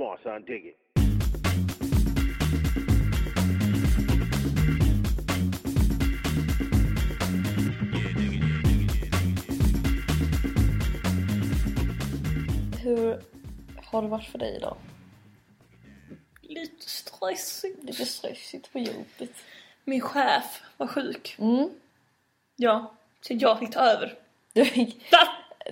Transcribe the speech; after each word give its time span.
Come 0.00 0.08
on, 0.08 0.18
son, 0.22 0.44
dig 0.46 0.66
it. 0.66 0.76
Hur 12.82 13.20
har 13.76 14.02
det 14.02 14.08
varit 14.08 14.24
för 14.24 14.38
dig 14.38 14.56
idag? 14.56 14.76
Lite 16.42 16.90
stressigt. 16.90 17.84
Lite 17.84 18.06
stressigt 18.06 18.72
på 18.72 18.78
jobbet. 18.78 19.30
Min 19.84 20.00
chef 20.00 20.62
var 20.76 20.86
sjuk. 20.86 21.36
Mm. 21.38 21.70
Ja, 22.56 22.92
så 23.20 23.34
jag 23.34 23.58
fick 23.58 23.72
ta 23.72 23.80
över. 23.80 24.18
Du 24.52 24.64
fick? 24.64 25.10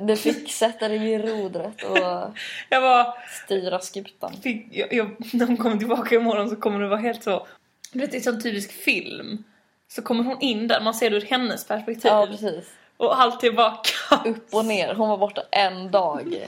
Du 0.00 0.16
fick 0.16 0.52
sätta 0.52 0.88
dig 0.88 0.98
vid 0.98 1.20
rodret 1.24 1.82
och 1.82 1.98
Jag 2.68 2.80
var... 2.80 3.14
styra 3.44 3.78
skutan. 3.78 4.32
Fick, 4.42 4.66
jag, 4.70 4.92
jag, 4.92 5.34
när 5.34 5.46
hon 5.46 5.56
kommer 5.56 5.76
tillbaka 5.76 6.14
imorgon 6.14 6.50
så 6.50 6.56
kommer 6.56 6.80
det 6.80 6.88
vara 6.88 7.00
helt 7.00 7.22
så... 7.22 7.46
Du 7.92 7.98
vet, 8.00 8.10
det 8.10 8.16
är 8.16 8.20
sån 8.20 8.42
typisk 8.42 8.72
film. 8.72 9.44
Så 9.88 10.02
kommer 10.02 10.24
hon 10.24 10.40
in 10.40 10.68
där, 10.68 10.80
man 10.80 10.94
ser 10.94 11.10
det 11.10 11.16
ur 11.16 11.20
hennes 11.20 11.66
perspektiv. 11.66 12.10
Ja, 12.10 12.26
precis. 12.26 12.70
och 12.96 13.20
allt 13.20 13.44
är 13.44 13.52
bara 13.52 13.70
kaos. 13.70 14.26
Upp 14.26 14.54
och 14.54 14.64
ner. 14.64 14.94
Hon 14.94 15.08
var 15.08 15.18
borta 15.18 15.42
en 15.50 15.90
dag. 15.90 16.46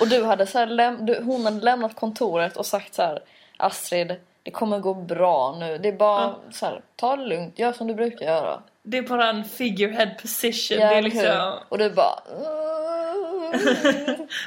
Och 0.00 0.08
du 0.08 0.24
hade 0.24 0.46
så 0.46 0.58
här, 0.58 0.96
du, 1.06 1.20
hon 1.22 1.44
hade 1.44 1.60
lämnat 1.64 1.96
kontoret 1.96 2.56
och 2.56 2.66
sagt 2.66 2.94
så 2.94 3.02
här 3.02 3.22
Astrid, 3.56 4.14
det 4.42 4.50
kommer 4.50 4.78
gå 4.78 4.94
bra 4.94 5.56
nu. 5.58 5.78
Det 5.78 5.88
är 5.88 5.92
bara 5.92 6.22
Ja. 6.22 6.38
så 6.52 6.66
här, 6.66 6.80
ta 6.96 7.16
det 7.16 7.24
lugnt, 7.26 7.58
gör 7.58 7.72
som 7.72 7.86
du 7.86 7.94
brukar 7.94 8.26
göra. 8.26 8.62
Det 8.86 8.98
är 8.98 9.02
bara 9.02 9.30
en 9.30 9.44
figurehead 9.44 10.10
position. 10.22 10.78
Ja, 10.78 10.88
det 10.88 10.94
är 10.94 11.02
liksom... 11.02 11.58
Och 11.68 11.78
du 11.78 11.90
bara... 11.90 12.14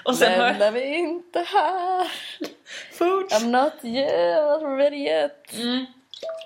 Och 0.04 0.16
sen 0.16 0.40
har 0.40 0.48
Lämnar 0.50 0.72
vi 0.72 0.96
inte 0.96 1.40
här. 1.40 2.12
Fort. 2.92 3.32
I'm 3.32 3.48
not 3.48 3.74
yet 3.82 4.62
ready 4.62 4.98
yet. 4.98 5.54
Mm. 5.58 5.86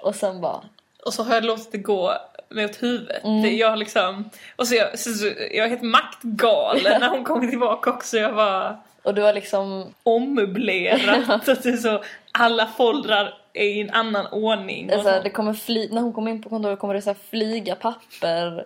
Och 0.04 0.16
sen 0.16 0.41
bara... 0.41 0.62
Och 1.05 1.13
så 1.13 1.24
har 1.24 1.34
jag 1.34 1.43
låtit 1.43 1.71
det 1.71 1.77
gå 1.77 2.13
åt 2.49 2.84
huvudet. 2.84 3.24
Mm. 3.24 3.57
Jag 3.57 3.79
liksom... 3.79 4.29
Och 4.55 4.68
så 4.68 4.76
jag, 4.76 4.99
så, 4.99 5.26
jag 5.26 5.66
är 5.66 5.70
helt 5.70 5.82
maktgalen 5.82 7.01
när 7.01 7.10
hon 7.10 7.23
kommer 7.23 7.48
tillbaka 7.48 7.90
också. 7.90 8.18
Jag 8.18 8.32
var 8.32 8.77
Och 9.04 9.13
du 9.13 9.21
har 9.21 9.34
liksom... 9.34 9.94
ommöblerat. 10.04 11.46
så 11.46 11.51
att 11.51 11.63
det 11.63 11.70
är 11.70 11.77
så, 11.77 12.04
alla 12.32 12.68
foldrar 12.68 13.41
i 13.54 13.82
en 13.82 13.90
annan 13.90 14.27
ordning. 14.27 14.91
Alltså, 14.91 15.10
så. 15.13 15.20
det 15.24 15.30
kommer 15.30 15.54
fly, 15.54 15.90
när 15.91 16.02
hon 16.02 16.13
kommer 16.13 16.32
in 16.32 16.41
på 16.41 16.49
kontoret 16.49 16.80
kommer 16.80 16.94
det 16.94 17.02
så 17.02 17.13
flyga 17.30 17.76
papper. 17.76 18.66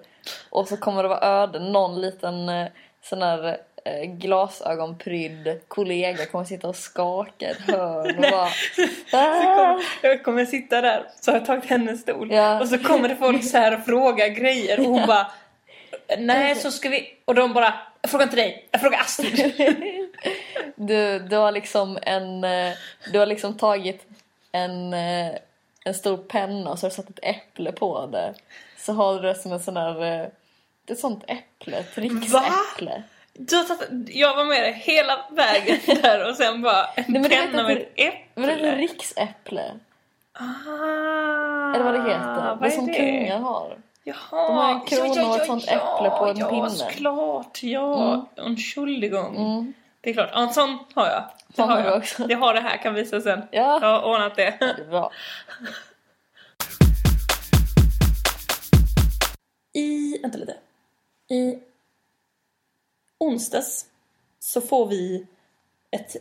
Och 0.49 0.67
så 0.67 0.77
kommer 0.77 1.03
det 1.03 1.09
vara 1.09 1.41
öde. 1.43 1.59
Någon 1.59 2.01
liten 2.01 2.49
eh, 2.49 2.67
sån 3.03 3.21
här 3.21 3.57
eh, 3.85 4.03
glasögonprydd 4.03 5.61
kollega 5.67 6.25
kommer 6.25 6.45
sitta 6.45 6.67
och 6.67 6.75
skaka 6.75 7.49
ett 7.49 7.61
hörn 7.61 8.15
och 8.17 8.21
bara... 8.31 8.49
"Ah." 9.11 9.55
kommer, 9.55 9.83
jag 10.01 10.23
kommer 10.23 10.45
sitta 10.45 10.81
där, 10.81 11.03
så 11.21 11.31
har 11.31 11.37
jag 11.37 11.45
tagit 11.45 11.65
hennes 11.65 12.01
stol. 12.01 12.31
Ja. 12.31 12.59
Och 12.61 12.67
så 12.69 12.77
kommer 12.77 13.09
det 13.09 13.15
folk 13.15 13.43
så 13.43 13.57
här 13.57 13.77
och 13.77 13.85
frågar 13.85 14.27
grejer 14.27 14.79
och 14.79 14.85
hon 14.85 15.07
bara 15.07 15.27
Nej 16.17 16.55
så 16.55 16.71
ska 16.71 16.89
vi... 16.89 17.07
Och 17.25 17.35
de 17.35 17.53
bara 17.53 17.73
Jag 18.01 18.11
frågar 18.11 18.23
inte 18.23 18.35
dig, 18.35 18.67
jag 18.71 18.81
frågar 18.81 18.99
Astrid. 18.99 19.53
Du, 20.75 21.19
du 21.19 21.35
har 21.35 21.51
liksom 21.51 21.97
en... 22.01 22.43
eh, 22.43 22.73
Du 23.11 23.19
har 23.19 23.25
liksom 23.25 23.57
tagit 23.57 24.07
en, 24.55 24.93
eh, 24.93 25.31
en 25.85 25.93
stor 25.93 26.17
penna 26.17 26.71
och 26.71 26.79
så 26.79 26.85
har 26.85 26.89
du 26.89 26.95
satt 26.95 27.09
ett 27.09 27.19
äpple 27.23 27.71
på 27.71 28.05
det. 28.05 28.33
Så 28.77 28.93
har 28.93 29.13
du 29.15 29.21
det 29.21 29.35
som 29.35 29.51
en 29.51 29.59
sån 29.59 29.77
här... 29.77 30.03
eh, 30.21 30.27
Ett 30.89 30.99
sånt 30.99 31.23
äpple, 31.27 31.77
ett 31.77 31.97
riksäpple. 31.97 33.03
Du 33.33 33.55
har 33.55 33.63
tagit, 33.63 33.89
jag 34.15 34.35
var 34.35 34.45
med 34.45 34.63
dig 34.63 34.73
hela 34.73 35.19
vägen 35.31 35.77
där 36.01 36.29
och 36.29 36.35
sen 36.35 36.61
bara 36.61 36.85
en 36.85 37.03
Nej, 37.07 37.21
men 37.21 37.23
du 37.23 37.29
penna 37.29 37.63
med 37.63 37.77
det- 37.77 37.81
ett 37.81 38.13
äpple. 38.13 38.43
Är 38.43 38.47
det 38.57 38.71
för 38.71 38.77
riksäpple? 38.77 39.71
Ah, 40.33 41.73
Eller 41.75 41.83
vad 41.83 41.93
det 41.93 41.99
heter. 42.01 42.47
vad 42.49 42.61
det 42.61 42.65
är 42.67 42.69
som 42.69 42.93
kungar 42.93 43.39
har. 43.39 43.77
Jaha. 44.03 44.47
De 44.47 44.55
har 44.55 44.71
en 44.73 44.81
krona 44.85 45.27
och 45.29 45.35
ett 45.39 45.45
sånt 45.47 45.63
äpple 45.67 46.09
på 46.09 46.25
en 46.25 46.37
ja, 46.37 46.49
pinne. 46.49 46.69
såklart. 46.69 47.59
Ja, 47.63 48.25
en 48.35 48.45
Entschuldigung. 48.45 49.35
Mm. 49.35 49.73
Det 50.05 50.11
är 50.11 50.13
klart. 50.13 50.29
Ja, 50.33 50.43
en 50.47 50.53
sån 50.53 50.79
har 50.93 51.07
jag. 51.07 51.23
Det 51.47 51.55
Sån 51.55 51.69
har 51.69 51.79
jag. 51.79 51.97
också. 51.97 52.27
Det 52.27 52.33
har 52.33 52.53
det 52.53 52.59
här, 52.59 52.77
kan 52.77 52.93
visa 52.93 53.21
sen. 53.21 53.41
Ja. 53.51 53.79
Jag 53.81 54.01
har 54.01 54.03
ordnat 54.13 54.35
det. 54.35 54.57
Det 54.59 54.65
är 54.65 54.89
bra. 54.89 55.11
I, 59.73 60.17
vänta 60.21 60.37
lite. 60.37 60.57
I 61.27 61.59
onsdags 63.17 63.85
så 64.39 64.61
får 64.61 64.87
vi 64.87 65.25
ett, 65.91 66.15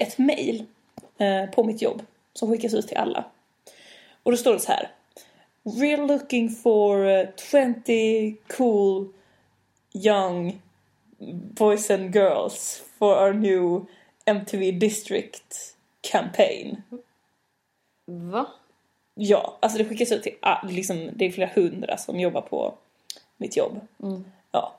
ett 0.00 0.18
mail 0.18 0.66
eh, 1.18 1.46
på 1.50 1.64
mitt 1.64 1.82
jobb 1.82 2.02
som 2.32 2.50
skickas 2.50 2.74
ut 2.74 2.88
till 2.88 2.96
alla. 2.96 3.24
Och 4.22 4.30
då 4.30 4.36
står 4.36 4.52
det 4.52 4.60
så 4.60 4.72
här. 4.72 4.90
We're 5.62 6.06
looking 6.06 6.50
for 6.50 7.08
eh, 7.08 7.28
20 7.52 8.36
cool 8.56 9.08
young 9.92 10.60
boys 11.58 11.90
and 11.90 12.14
girls 12.14 12.82
for 12.98 13.14
our 13.26 13.32
new 13.32 13.86
MTV 14.24 14.70
District 14.72 15.74
campaign. 16.00 16.82
Va? 18.04 18.46
Ja, 19.14 19.58
alltså 19.60 19.78
det 19.78 19.84
skickas 19.84 20.12
ut 20.12 20.22
till, 20.22 20.34
liksom, 20.70 21.10
det 21.14 21.24
är 21.24 21.30
flera 21.30 21.50
hundra 21.54 21.96
som 21.96 22.20
jobbar 22.20 22.40
på 22.40 22.74
mitt 23.36 23.56
jobb. 23.56 23.80
Mm. 24.02 24.24
Ja. 24.52 24.72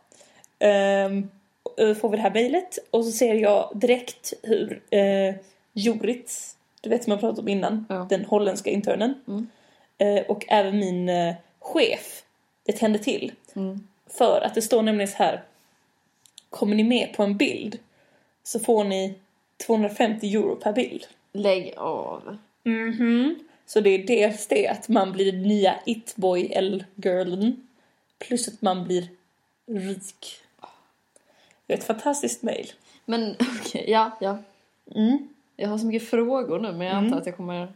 Och 1.64 1.98
får 1.98 2.10
vi 2.10 2.18
det 2.18 2.24
här 2.24 2.34
mejlet 2.34 2.78
och 2.92 3.06
så 3.06 3.12
ser 3.12 3.34
jag 3.36 3.72
direkt 3.76 4.34
hur 4.44 4.82
eh, 4.90 5.36
Jorit, 5.74 6.56
du 6.82 6.90
vet 6.90 7.04
som 7.04 7.12
jag 7.12 7.20
pratat 7.20 7.40
om 7.40 7.48
innan, 7.48 7.86
Ja. 7.90 8.08
den 8.10 8.26
holländska 8.26 8.70
internen, 8.70 9.14
Mm. 9.28 9.48
eh, 9.98 10.24
och 10.26 10.46
även 10.48 10.80
min 10.80 11.10
eh, 11.10 11.36
chef, 11.60 12.24
det 12.64 12.72
tände 12.74 13.00
till. 13.00 13.32
Mm. 13.56 13.88
För 14.08 14.42
att 14.42 14.56
det 14.56 14.62
står 14.62 14.82
nämligen 14.82 15.08
så 15.08 15.18
här, 15.18 15.44
kommer 16.50 16.76
ni 16.76 16.84
med 16.84 17.14
på 17.16 17.24
en 17.24 17.38
bild 17.38 17.80
så 18.47 18.59
får 18.59 18.84
ni 18.84 19.13
250 19.66 20.35
euro 20.35 20.56
per 20.56 20.74
bild. 20.74 21.08
Lägg 21.34 21.74
av. 21.78 22.38
Mhm. 22.63 23.40
Så 23.66 23.80
det 23.80 23.90
är 23.90 24.08
dels 24.08 24.47
det 24.47 24.68
att 24.68 24.90
man 24.90 25.12
blir 25.12 25.34
nya 25.34 25.75
it-boy 25.85 26.52
eller 26.52 26.86
girlen 26.96 27.68
plus 28.19 28.47
att 28.47 28.62
man 28.62 28.84
blir 28.84 29.07
rik. 29.66 30.41
Det 31.66 31.74
är 31.74 31.78
ett 31.78 31.84
fantastiskt 31.84 32.44
mail. 32.44 32.72
Men 33.06 33.36
okej, 33.59 33.86
ja, 33.88 34.18
ja. 34.22 34.38
Mm. 34.96 35.28
Jag 35.56 35.69
har 35.69 35.78
så 35.78 35.86
mycket 35.86 36.09
frågor 36.09 36.59
nu 36.59 36.72
men 36.72 36.88
jag 36.88 36.96
antar 36.96 37.18
att 37.18 37.25
jag 37.25 37.38
kommer... 37.38 37.74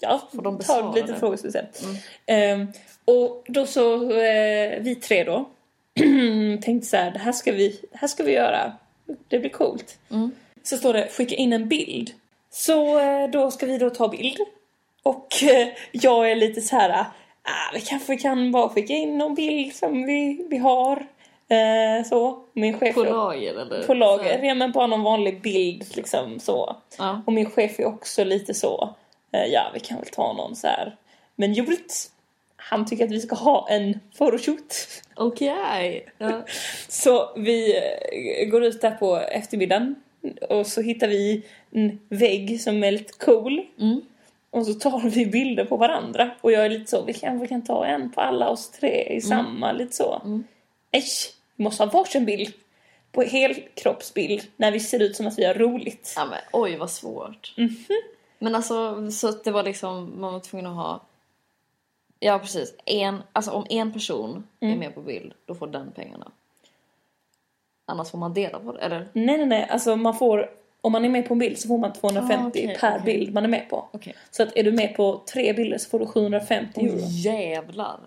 Ja, 0.00 0.28
Får 0.34 0.42
de 0.42 0.54
ta 0.54 0.58
besvara 0.58 0.92
lite 0.92 1.12
det? 1.12 1.18
frågor 1.18 1.36
sen. 1.36 1.66
Mm. 1.84 1.96
Ehm, 2.26 2.72
och 3.04 3.44
då 3.48 3.66
så, 3.66 4.10
eh, 4.10 4.80
vi 4.80 4.94
tre 5.02 5.24
då, 5.24 5.48
tänkte 6.62 6.88
så 6.88 6.96
här, 6.96 7.10
det 7.10 7.18
här 7.18 7.32
ska 7.32 7.52
vi, 7.52 7.80
det 7.92 7.98
här 7.98 8.08
ska 8.08 8.22
vi 8.22 8.32
göra. 8.32 8.72
Det 9.28 9.38
blir 9.38 9.50
coolt. 9.50 9.98
Mm. 10.10 10.30
Så 10.62 10.76
står 10.76 10.92
det, 10.92 11.08
skicka 11.08 11.34
in 11.34 11.52
en 11.52 11.68
bild. 11.68 12.10
Så 12.50 12.98
eh, 12.98 13.30
då 13.30 13.50
ska 13.50 13.66
vi 13.66 13.78
då 13.78 13.90
ta 13.90 14.08
bild. 14.08 14.38
Och 15.02 15.42
eh, 15.42 15.68
jag 15.92 16.30
är 16.30 16.36
lite 16.36 16.60
så 16.60 16.76
här, 16.76 16.90
ah, 17.42 17.70
vi 17.74 17.80
kanske 17.80 18.16
kan 18.16 18.52
bara 18.52 18.68
skicka 18.68 18.92
in 18.92 19.18
någon 19.18 19.34
bild 19.34 19.74
som 19.74 20.06
vi, 20.06 20.46
vi 20.50 20.58
har. 20.58 21.06
Eh, 21.48 22.04
så, 22.04 22.38
min 22.52 22.78
chef 22.78 22.94
På 22.94 23.04
lager 23.04 23.54
eller? 23.60 23.82
på 23.82 23.94
lager. 23.94 24.38
Så. 24.38 24.46
Ja 24.46 24.54
men 24.54 24.72
bara 24.72 24.86
någon 24.86 25.02
vanlig 25.02 25.42
bild 25.42 25.96
liksom 25.96 26.40
så. 26.40 26.76
Ja. 26.98 27.22
Och 27.26 27.32
min 27.32 27.50
chef 27.50 27.80
är 27.80 27.84
också 27.84 28.24
lite 28.24 28.54
så, 28.54 28.94
eh, 29.32 29.44
ja 29.44 29.70
vi 29.74 29.80
kan 29.80 29.98
väl 29.98 30.06
ta 30.06 30.32
någon 30.32 30.56
så 30.56 30.66
här. 30.66 30.96
Men 31.36 31.54
Jorit, 31.54 32.10
han 32.70 32.86
tycker 32.86 33.04
att 33.04 33.10
vi 33.10 33.20
ska 33.20 33.34
ha 33.34 33.68
en 33.70 34.00
photoshoot. 34.18 34.74
Okej. 35.14 36.06
Ja. 36.18 36.44
Så 36.88 37.30
vi 37.36 37.76
eh, 37.76 38.48
går 38.48 38.64
ut 38.64 38.80
där 38.80 38.90
på 38.90 39.16
eftermiddagen 39.16 39.94
och 40.50 40.66
så 40.66 40.80
hittar 40.80 41.08
vi 41.08 41.42
en 41.70 41.98
vägg 42.08 42.60
som 42.60 42.84
är 42.84 42.92
lite 42.92 43.12
cool. 43.12 43.66
Mm. 43.80 44.00
Och 44.50 44.66
så 44.66 44.74
tar 44.74 45.10
vi 45.10 45.26
bilder 45.26 45.64
på 45.64 45.76
varandra. 45.76 46.30
Och 46.40 46.52
jag 46.52 46.64
är 46.64 46.70
lite 46.70 46.90
så, 46.90 47.02
vi 47.04 47.14
kanske 47.14 47.46
kan 47.46 47.64
ta 47.64 47.86
en 47.86 48.12
på 48.12 48.20
alla 48.20 48.48
oss 48.48 48.70
tre 48.70 49.16
i 49.16 49.20
samma, 49.20 49.72
lite 49.72 49.96
så. 49.96 50.22
Mm. 50.24 50.44
Nej, 50.90 51.04
vi 51.56 51.64
måste 51.64 51.84
ha 51.84 51.90
varsin 51.90 52.24
bild. 52.24 52.54
På 53.12 53.22
helkroppsbild 53.22 54.42
när 54.56 54.72
vi 54.72 54.80
ser 54.80 55.02
ut 55.02 55.16
som 55.16 55.26
att 55.26 55.38
vi 55.38 55.44
har 55.44 55.54
roligt. 55.54 56.12
ja 56.16 56.24
men 56.24 56.38
oj 56.52 56.76
vad 56.76 56.90
svårt. 56.90 57.54
Mhm. 57.56 57.76
Men 58.38 58.54
alltså 58.54 59.10
så 59.10 59.28
att 59.28 59.44
det 59.44 59.50
var 59.50 59.62
liksom, 59.62 60.20
man 60.20 60.32
var 60.32 60.40
tvungen 60.40 60.66
att 60.66 60.76
ha... 60.76 61.00
Ja 62.24 62.38
precis, 62.38 62.74
en, 62.86 63.22
alltså 63.32 63.50
om 63.50 63.66
en 63.70 63.92
person 63.92 64.46
Mm. 64.60 64.74
är 64.74 64.78
med 64.78 64.94
på 64.94 65.00
bild 65.02 65.32
då 65.46 65.54
får 65.54 65.66
den 65.66 65.92
pengarna. 65.92 66.30
Annars 67.86 68.10
får 68.10 68.18
man 68.18 68.34
dela 68.34 68.58
på 68.58 68.72
det, 68.72 68.78
eller? 68.80 69.08
Nej, 69.12 69.36
nej, 69.36 69.46
nej. 69.46 69.66
Alltså 69.70 69.96
man 69.96 70.14
får, 70.18 70.50
om 70.80 70.92
man 70.92 71.04
är 71.04 71.08
med 71.08 71.28
på 71.28 71.34
en 71.34 71.38
bild 71.38 71.58
så 71.58 71.68
får 71.68 71.78
man 71.78 71.92
250 71.92 72.34
Ah, 72.44 72.48
okej, 72.48 72.76
per 72.80 72.90
okej. 73.00 73.18
bild 73.18 73.34
man 73.34 73.44
är 73.44 73.48
med 73.48 73.68
på. 73.70 73.88
Okej. 73.92 74.14
Så 74.30 74.42
att 74.42 74.56
är 74.56 74.62
du 74.64 74.72
med 74.72 74.96
på 74.96 75.22
tre 75.32 75.52
bilder 75.52 75.78
så 75.78 75.90
får 75.90 75.98
du 75.98 76.06
750 76.06 76.80
euro. 76.80 76.94
Oj 76.96 77.20
jävlar. 77.24 78.00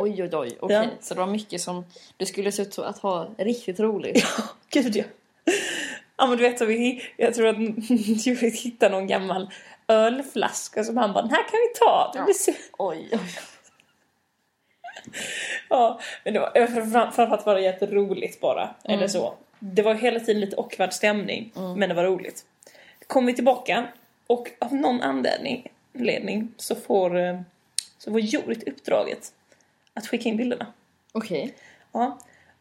Oj 0.00 0.22
oj 0.22 0.28
oj, 0.36 0.56
okej. 0.60 0.76
Ja. 0.76 0.84
Så 1.00 1.14
det 1.14 1.20
var 1.20 1.26
mycket 1.26 1.60
som, 1.60 1.84
du 2.16 2.26
skulle 2.26 2.52
se 2.52 2.62
ut 2.62 2.78
att 2.78 2.98
ha 2.98 3.28
riktigt 3.38 3.80
roligt. 3.80 4.24
Gud 4.70 4.96
ja. 4.96 5.04
Ja 6.16 6.26
men 6.26 6.36
du 6.36 6.42
vet 6.42 6.58
så 6.58 6.64
vi, 6.64 7.02
jag 7.16 7.34
tror 7.34 7.46
att 7.46 7.58
Judith 8.26 8.62
hittade 8.64 8.94
någon 8.94 9.06
gammal 9.06 9.50
ölflaska 9.88 10.84
som 10.84 10.96
han 10.96 11.12
bara, 11.12 11.22
den 11.22 11.30
här 11.30 11.42
kan 11.42 11.58
vi 11.72 11.78
ta. 11.78 12.10
Det 12.14 12.24
blir 12.24 12.34
så... 12.34 12.52
Oj, 12.78 13.08
oj. 13.12 13.20
Ja, 15.70 16.00
men 16.24 16.34
det 16.34 16.40
var, 16.40 16.66
fram- 16.66 17.12
framförallt 17.12 17.46
var 17.46 17.54
det 17.54 17.60
jätteroligt 17.60 18.40
bara. 18.40 18.74
Eller 18.84 19.08
så. 19.08 19.34
Det 19.58 19.82
var 19.82 19.94
hela 19.94 20.20
tiden 20.20 20.40
lite 20.40 20.56
awkward 20.56 20.92
stämning, 20.92 21.52
men 21.76 21.88
det 21.88 21.94
var 21.94 22.04
roligt. 22.04 22.44
Kom 23.06 23.26
vi 23.26 23.34
tillbaka 23.34 23.86
och 24.26 24.50
av 24.58 24.74
någon 24.74 25.02
anledning 25.02 25.66
ledning, 25.92 26.52
så 26.56 26.74
får, 26.74 27.18
eh, 27.18 27.40
så 27.98 28.10
får 28.10 28.20
Judith 28.20 28.62
uppdraget 28.70 29.32
att 29.94 30.06
skicka 30.06 30.28
in 30.28 30.36
bilderna. 30.36 30.66
Okej. 31.12 31.54
Ja. 31.92 32.18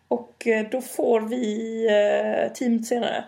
Och 0.08 0.48
eh, 0.48 0.66
då 0.72 0.82
får 0.82 1.22
vi 1.22 1.86
eh, 1.88 2.54
teamet 2.54 2.86
senare 2.86 3.24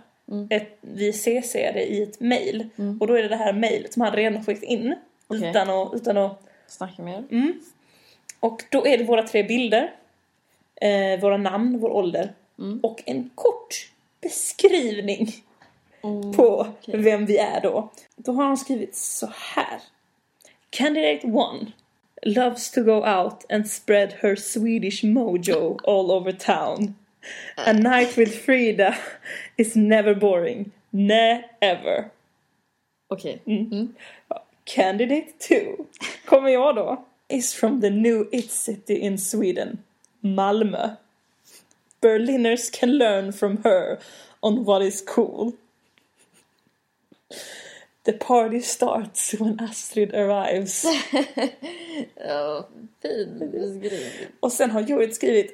ett, 0.49 0.77
vi 0.81 1.11
CC'ade 1.11 1.79
i 1.79 2.03
ett 2.03 2.19
mail. 2.19 2.69
Och 2.99 3.07
då 3.07 3.13
är 3.13 3.21
det 3.23 3.27
det 3.27 3.35
här 3.35 3.53
mailet 3.53 3.93
som 3.93 4.01
han 4.01 4.11
redan 4.15 4.45
skickat 4.45 4.63
in. 4.63 4.95
Okej. 5.27 5.49
Utan, 5.49 5.69
att, 5.69 5.93
utan 5.93 6.17
att 6.17 6.41
Snacka 6.67 7.01
mer. 7.03 7.23
Och 8.45 8.63
då 8.69 8.87
är 8.87 8.97
det 8.97 9.03
våra 9.03 9.23
tre 9.23 9.43
bilder, 9.43 9.93
eh, 10.81 11.19
våra 11.21 11.37
namn, 11.37 11.79
vår 11.79 11.89
ålder 11.89 12.33
och 12.83 13.03
en 13.05 13.29
kort 13.35 13.91
beskrivning 14.21 15.27
på 16.35 16.67
vem 16.87 17.25
vi 17.25 17.37
är 17.37 17.61
då. 17.61 17.89
Då 18.15 18.31
har 18.31 18.45
han 18.45 18.57
skrivit 18.57 18.95
så 18.95 19.29
här. 19.33 19.81
Candidate 20.69 21.27
1 21.27 21.33
loves 22.21 22.71
to 22.71 22.83
go 22.83 23.05
out 23.05 23.51
and 23.51 23.67
spread 23.67 24.13
her 24.19 24.35
Swedish 24.35 25.03
mojo 25.03 25.77
all 25.83 26.11
over 26.11 26.31
town. 26.31 26.95
A 27.57 27.73
night 27.73 28.17
with 28.17 28.31
Frida 28.31 28.95
is 29.57 29.75
never 29.75 30.15
boring. 30.15 30.71
Never. 30.89 32.09
Okej. 33.07 33.41
Candidate 34.63 35.31
2 35.47 35.55
kommer 36.25 36.49
jag 36.49 36.75
då. 36.75 37.05
Is 37.27 37.53
from 37.53 37.81
the 37.81 37.89
new 37.89 38.27
it 38.31 38.51
city 38.51 39.01
in 39.01 39.17
Sweden, 39.17 39.83
Malmö. 40.23 40.97
Berliners 42.01 42.69
can 42.69 42.97
learn 42.97 43.31
from 43.31 43.63
her 43.63 43.99
on 44.43 44.63
what 44.65 44.81
is 44.81 45.01
cool. 45.01 45.53
The 48.03 48.13
party 48.13 48.59
starts 48.61 49.33
when 49.39 49.59
Astrid 49.59 50.13
arrives. 50.13 50.85
Ja, 52.15 52.67
fin 53.01 53.51
beskrivning. 53.51 54.27
Och 54.39 54.51
sen 54.51 54.71
har 54.71 54.81
Judith 54.81 55.13
skrivit 55.13 55.51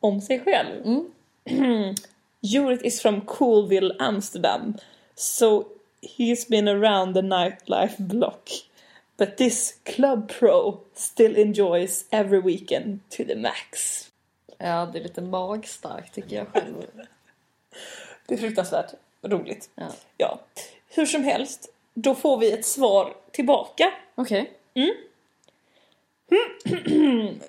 om 0.00 0.20
sig 0.20 0.40
själv. 0.40 1.04
Judith 2.40 2.86
is 2.86 3.00
from 3.00 3.20
Coolville, 3.20 3.96
Amsterdam. 3.98 4.74
So 5.14 5.64
he's 6.02 6.48
been 6.48 6.68
around 6.68 7.14
the 7.14 7.22
nightlife 7.22 7.98
block. 7.98 8.50
But 9.16 9.36
this 9.36 9.80
club 9.84 10.28
pro 10.28 10.80
still 10.94 11.36
enjoys 11.36 12.04
every 12.10 12.40
weekend 12.40 13.00
to 13.10 13.24
the 13.24 13.36
max. 13.36 14.02
Ja, 14.58 14.90
det 14.92 14.98
är 14.98 15.02
lite 15.02 15.22
magstarkt 15.22 16.14
tycker 16.14 16.36
jag 16.36 16.48
själv. 16.48 16.86
Det 18.26 18.34
är 18.34 18.38
fruktansvärt 18.38 18.94
roligt. 19.22 19.70
Ja. 19.74 19.88
Ja. 20.16 20.40
Hur 20.88 21.06
som 21.06 21.24
helst, 21.24 21.72
då 21.94 22.14
får 22.14 22.38
vi 22.38 22.52
ett 22.52 22.66
svar 22.66 23.14
tillbaka. 23.30 23.92
Okej. 24.14 24.52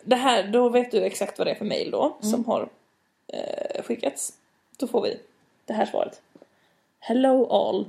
Det 0.03 0.15
här, 0.15 0.47
då 0.47 0.69
vet 0.69 0.91
du 0.91 1.03
exakt 1.03 1.37
vad 1.37 1.47
det 1.47 1.51
är 1.51 1.55
för 1.55 1.65
mail 1.65 1.91
då 1.91 2.17
som 2.21 2.45
har 2.45 2.69
eh, 3.27 3.83
skickats. 3.83 4.33
Då 4.77 4.87
får 4.87 5.01
vi 5.01 5.19
det 5.65 5.73
här 5.73 5.85
svaret. 5.85 6.21
Hello 6.99 7.47
all. 7.49 7.85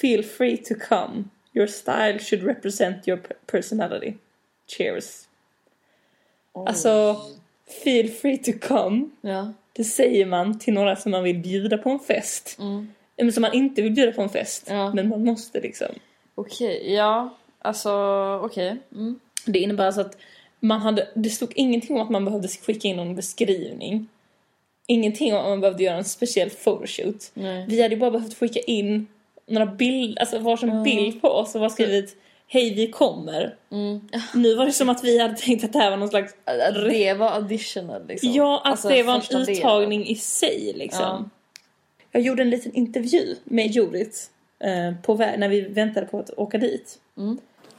Feel 0.00 0.24
free 0.24 0.56
to 0.56 0.74
come. 0.88 1.24
Your 1.56 1.66
style 1.66 2.18
should 2.18 2.44
represent 2.44 3.08
your 3.08 3.20
per- 3.20 3.36
personality. 3.46 4.14
Cheers. 4.66 5.22
Alltså, 6.52 7.16
feel 7.84 8.08
free 8.08 8.38
to 8.38 8.52
come. 8.60 9.08
Ja. 9.20 9.52
Det 9.72 9.84
säger 9.84 10.26
man 10.26 10.58
till 10.58 10.74
några 10.74 10.96
som 10.96 11.12
man 11.12 11.22
vill 11.24 11.38
bjuda 11.38 11.78
på 11.78 11.90
en 11.90 11.98
fest. 11.98 12.58
Eller 13.16 13.30
som 13.30 13.42
man 13.42 13.52
inte 13.52 13.82
vill 13.82 13.92
bjuda 13.92 14.12
på 14.12 14.22
en 14.22 14.28
fest. 14.28 14.66
Ja. 14.70 14.94
Men 14.94 15.08
man 15.08 15.24
måste 15.24 15.60
liksom. 15.60 15.88
Okej, 16.34 16.94
ja. 16.94 17.36
Alltså, 17.58 17.90
okej. 18.44 18.76
Mm. 18.92 19.20
Det 19.46 19.58
innebär 19.58 19.86
alltså 19.86 20.00
att 20.00 20.16
man 20.60 20.80
hade, 20.80 21.08
det 21.14 21.30
stod 21.30 21.52
ingenting 21.54 21.96
om 21.96 22.02
att 22.02 22.10
man 22.10 22.24
behövde 22.24 22.48
skicka 22.48 22.88
in 22.88 22.96
någon 22.96 23.14
beskrivning. 23.14 24.08
Ingenting 24.86 25.34
om 25.34 25.40
att 25.40 25.48
man 25.48 25.60
behövde 25.60 25.84
göra 25.84 25.96
en 25.96 26.04
speciell 26.04 26.50
photoshoot. 26.50 27.30
Nej. 27.34 27.66
Vi 27.68 27.82
hade 27.82 27.96
bara 27.96 28.10
behövt 28.10 28.38
skicka 28.38 28.60
in 28.60 29.06
några 29.46 29.66
bilder, 29.66 30.20
alltså 30.20 30.38
varsin 30.38 30.82
bild 30.82 31.22
på 31.22 31.28
oss 31.28 31.54
och 31.54 31.60
bara 31.60 31.70
skrivit 31.70 32.16
Hej 32.48 32.74
vi 32.74 32.90
kommer. 32.90 33.56
Nu 34.34 34.54
var 34.54 34.66
det 34.66 34.72
som 34.72 34.88
att 34.88 35.04
vi 35.04 35.18
hade 35.18 35.36
tänkt 35.36 35.64
att 35.64 35.72
det 35.72 35.78
här 35.78 35.90
var 35.90 35.96
någon 35.96 36.08
slags 36.08 36.34
det 36.90 37.14
var 37.14 37.32
additional 37.32 38.06
liksom. 38.06 38.32
Ja, 38.32 38.60
att 38.64 38.66
Alltså, 38.70 38.88
det 38.88 39.02
var 39.02 39.14
en 39.14 39.20
delen. 39.20 39.48
uttagning 39.48 40.06
i 40.06 40.14
sig 40.14 40.72
liksom. 40.76 41.00
Ja. 41.02 41.24
Jag 42.10 42.22
gjorde 42.22 42.42
en 42.42 42.50
liten 42.50 42.72
intervju 42.74 43.36
med 43.44 43.66
Judith 43.66 44.18
eh, 44.58 44.94
på 45.02 45.14
väg 45.14 45.38
när 45.38 45.48
vi 45.48 45.60
väntade 45.60 46.06
på 46.06 46.18
att 46.18 46.30
åka 46.30 46.58
dit. 46.58 46.98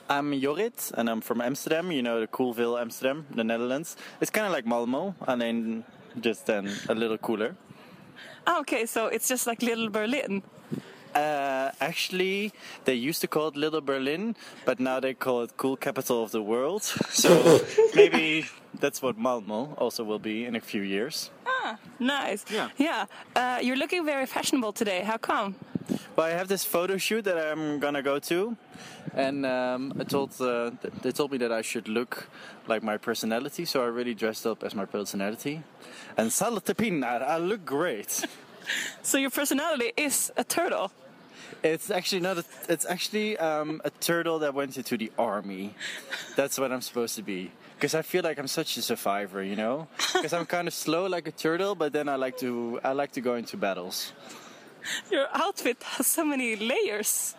I'm 0.08 0.34
Jorrit, 0.34 0.92
and 0.98 1.10
I'm 1.10 1.22
from 1.22 1.42
Amsterdam. 1.42 1.92
You 1.92 2.02
know, 2.02 2.22
the 2.22 2.28
Coolville, 2.28 2.82
Amsterdam, 2.82 3.26
the 3.36 3.44
Netherlands. 3.44 3.98
It's 4.20 4.32
kind 4.32 4.48
of 4.48 4.56
like 4.56 4.68
Malmo, 4.68 5.14
and 5.28 5.42
then 5.42 5.84
just 6.24 6.46
then 6.46 6.70
a 6.90 6.94
little 6.94 7.18
cooler. 7.18 7.56
Ah, 8.44 8.60
okay, 8.60 8.88
so 8.88 9.08
it's 9.08 9.28
just 9.28 9.48
like 9.48 9.66
Little 9.66 9.90
Berlin. 9.90 10.42
Uh, 11.18 11.72
actually, 11.82 12.52
they 12.86 12.94
used 12.94 13.22
to 13.22 13.28
call 13.28 13.48
it 13.48 13.56
Little 13.56 13.82
Berlin, 13.82 14.36
but 14.66 14.80
now 14.80 15.00
they 15.00 15.14
call 15.16 15.42
it 15.42 15.58
Cool 15.58 15.76
Capital 15.76 16.22
of 16.24 16.30
the 16.32 16.42
World. 16.42 16.84
So 17.10 17.60
maybe 17.96 18.46
that's 18.80 19.02
what 19.02 19.18
Malmo 19.18 19.74
also 19.78 20.04
will 20.04 20.20
be 20.20 20.46
in 20.46 20.56
a 20.56 20.60
few 20.62 20.84
years. 20.84 21.32
Ah, 21.48 21.78
nice. 22.00 22.46
Yeah. 22.52 22.70
Yeah. 22.78 23.06
Uh, 23.36 23.60
you're 23.64 23.76
looking 23.80 24.06
very 24.06 24.26
fashionable 24.28 24.74
today. 24.74 25.02
How 25.02 25.18
come? 25.18 25.56
Well, 26.16 26.28
I 26.28 26.32
have 26.38 26.48
this 26.48 26.64
photo 26.66 26.98
shoot 26.98 27.24
that 27.26 27.38
I'm 27.38 27.80
gonna 27.80 28.04
go 28.04 28.20
to, 28.20 28.56
and 29.16 29.46
um, 29.46 29.94
I 30.00 30.04
told 30.04 30.30
uh, 30.40 30.72
th- 30.82 30.94
they 31.02 31.12
told 31.12 31.32
me 31.32 31.38
that 31.40 31.52
I 31.52 31.64
should 31.64 31.88
look 31.88 32.28
like 32.68 32.84
my 32.84 32.98
personality, 32.98 33.66
so 33.66 33.82
I 33.82 33.88
really 33.88 34.14
dressed 34.14 34.46
up 34.46 34.64
as 34.64 34.76
my 34.76 34.86
personality. 34.86 35.64
And 36.18 36.32
salute 36.32 36.78
pinnar, 36.78 37.22
I 37.24 37.38
look 37.40 37.66
great. 37.66 38.26
So 39.02 39.18
your 39.18 39.30
personality 39.32 39.94
is 39.96 40.30
a 40.36 40.44
turtle. 40.44 40.92
It's 41.64 41.90
actually 41.90 42.22
not. 42.22 42.38
A, 42.38 42.46
it's 42.70 42.86
actually 42.86 43.38
um, 43.38 43.82
a 43.84 43.90
turtle 43.90 44.40
that 44.40 44.54
went 44.54 44.78
into 44.78 44.98
the 44.98 45.12
army. 45.18 45.76
That's 46.36 46.58
what 46.60 46.72
I'm 46.72 46.82
supposed 46.82 47.16
to 47.16 47.24
be. 47.24 47.52
Because 47.76 47.94
I 47.94 48.02
feel 48.02 48.24
like 48.24 48.40
I'm 48.40 48.48
such 48.48 48.78
a 48.78 48.82
survivor, 48.82 49.44
you 49.44 49.56
know. 49.56 49.88
Because 50.14 50.34
I'm 50.34 50.46
kind 50.46 50.68
of 50.68 50.74
slow 50.74 51.06
like 51.08 51.28
a 51.28 51.32
turtle, 51.32 51.76
but 51.76 51.94
then 51.94 52.10
I 52.10 52.16
like 52.16 52.38
to. 52.40 52.80
I 52.84 52.94
like 52.94 53.12
to 53.14 53.22
go 53.22 53.36
into 53.36 53.58
battles. 53.58 54.14
Your 55.12 55.28
outfit 55.34 55.84
has 55.84 56.08
so 56.08 56.24
many 56.24 56.56
layers. 56.56 57.36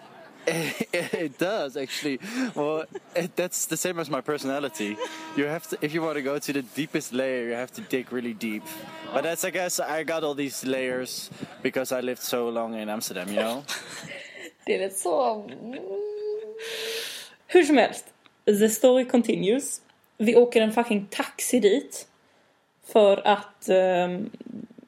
it 0.93 1.39
does 1.39 1.77
actually. 1.77 2.21
Well, 2.55 2.85
it, 3.15 3.37
that's 3.37 3.67
the 3.67 3.77
same 3.77 3.99
as 3.99 4.09
my 4.09 4.21
personality. 4.21 4.97
You 5.37 5.45
have 5.45 5.69
to, 5.69 5.79
if 5.83 5.93
you 5.93 6.03
want 6.03 6.17
to 6.17 6.23
go 6.23 6.39
to 6.39 6.53
the 6.53 6.63
deepest 6.63 7.13
layer, 7.13 7.49
you 7.49 7.55
have 7.55 7.73
to 7.73 7.81
dig 7.83 8.13
really 8.13 8.35
deep. 8.35 8.63
But 9.13 9.25
that's, 9.25 9.45
I 9.45 9.51
guess, 9.51 9.81
I 9.81 10.05
got 10.05 10.25
all 10.25 10.35
these 10.35 10.65
layers 10.65 11.31
because 11.63 11.93
I 11.93 12.01
lived 12.01 12.23
so 12.23 12.49
long 12.49 12.75
in 12.75 12.89
Amsterdam. 12.89 13.29
You 13.29 13.41
know. 13.41 13.65
Det 14.65 14.75
är 14.75 14.79
lite 14.79 14.99
så... 14.99 15.45
Hur 17.47 17.63
som 17.63 17.77
helst, 17.77 18.05
the 18.45 18.69
story 18.69 19.05
continues. 19.05 19.81
Vi 20.19 20.37
åker 20.37 20.61
en 20.61 20.73
fucking 20.73 21.07
taxi 21.11 21.61
dit. 21.61 22.07
För 22.87 23.27
att 23.27 23.69
ehm, 23.69 24.31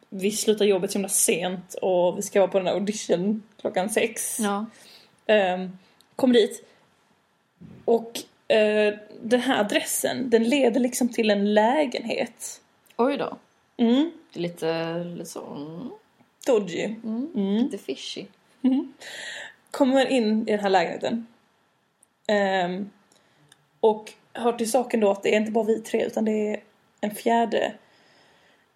vi 0.09 0.31
slutar 0.31 0.65
jobbet 0.65 0.91
så 0.91 0.99
himla 0.99 1.09
sent 1.09 1.75
och 1.75 2.19
vi 2.19 2.23
ska 2.23 2.41
vara 2.41 2.51
på 2.51 2.59
den 2.59 2.67
här 2.67 2.75
audition 2.75 3.43
klockan 3.61 3.91
sex. 3.91 4.39
Ja. 4.41 4.67
Ehm, 5.31 5.79
kommer 6.17 6.35
dit. 6.35 6.65
Och 7.85 8.19
eh, 8.53 8.95
den 9.23 9.41
här 9.41 9.61
adressen, 9.61 10.31
den 10.31 10.45
leder 10.45 10.81
liksom 10.81 11.09
till 11.09 11.31
en 11.31 11.55
lägenhet. 11.55 12.61
Oj 12.97 13.17
då. 13.17 13.37
Mm. 13.77 14.11
Det 14.33 14.39
är 14.39 14.43
lite, 14.43 15.05
lite 15.05 15.31
så... 15.31 15.55
Mm. 15.55 15.91
Dodgy. 16.47 16.95
Lite 17.35 17.79
fishy. 17.79 18.27
Kommer 19.71 20.07
in 20.07 20.49
i 20.49 20.51
den 20.51 20.61
här 20.61 20.71
lägenheten. 20.71 21.27
Ehm, 22.27 22.91
och 23.81 24.13
hör 24.33 24.53
till 24.53 24.71
saken 24.71 25.01
då 25.01 25.11
att 25.11 25.23
det 25.23 25.35
är 25.35 25.41
inte 25.41 25.53
bara 25.53 25.65
vi 25.65 25.81
tre 25.81 26.07
utan 26.07 26.25
det 26.25 26.33
är 26.33 26.63
en 27.01 27.11
fjärde 27.11 27.73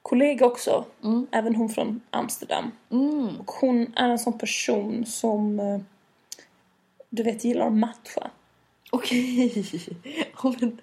kollega 0.03 0.47
också. 0.47 0.85
Även 1.31 1.55
hon 1.55 1.69
från 1.69 2.01
Amsterdam. 2.11 2.71
Och 3.39 3.51
hon 3.51 3.93
är 3.97 4.09
en 4.09 4.19
sån 4.19 4.39
person 4.39 5.07
som 5.07 5.61
eh, 5.61 5.81
du 7.15 7.23
vet 7.23 7.45
gillar 7.45 7.67
att 7.67 7.73
matcha. 7.73 8.31
Okej. 8.91 9.65
Ja, 10.43 10.55
men 10.61 10.81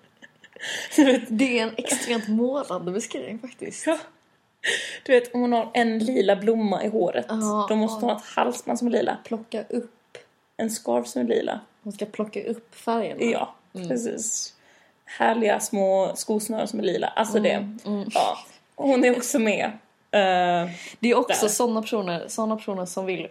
Det 1.29 1.59
är 1.59 1.63
en 1.63 1.73
extremt 1.77 2.27
målande 2.27 2.91
beskrivning 2.91 3.39
faktiskt. 3.39 3.87
Ja. 3.87 3.97
Du 5.05 5.11
vet 5.13 5.33
om 5.35 5.41
hon 5.41 5.53
har 5.53 5.71
en 5.73 5.99
lila 5.99 6.35
blomma 6.35 6.83
i 6.83 6.87
håret. 6.87 7.25
Ja, 7.29 7.65
då 7.69 7.75
måste 7.75 8.05
hon 8.05 8.13
ha 8.13 8.17
ett 8.21 8.25
halsband 8.25 8.79
som 8.79 8.87
är 8.87 8.91
lila. 8.91 9.17
Plocka 9.25 9.63
upp. 9.69 10.17
En 10.57 10.69
scarf 10.69 11.07
som 11.07 11.21
är 11.21 11.25
lila. 11.25 11.59
Hon 11.83 11.93
ska 11.93 12.05
plocka 12.05 12.43
upp 12.43 12.75
färgerna. 12.75 13.21
Ja, 13.21 13.55
precis. 13.73 14.53
Härliga 15.05 15.59
små 15.59 16.11
skosnören 16.15 16.67
som 16.67 16.79
är 16.79 16.83
lila. 16.83 17.07
Alltså 17.07 17.39
det. 17.39 17.77
Ja. 18.13 18.37
Hon 18.75 19.03
är 19.05 19.17
också 19.17 19.39
med. 19.39 19.65
Eh, 20.11 20.69
Det 20.99 21.09
är 21.11 21.15
också 21.15 21.49
sådana 21.49 21.81
personer, 21.81 22.25
såna 22.27 22.55
personer 22.55 22.85
som 22.85 23.05
vill 23.05 23.27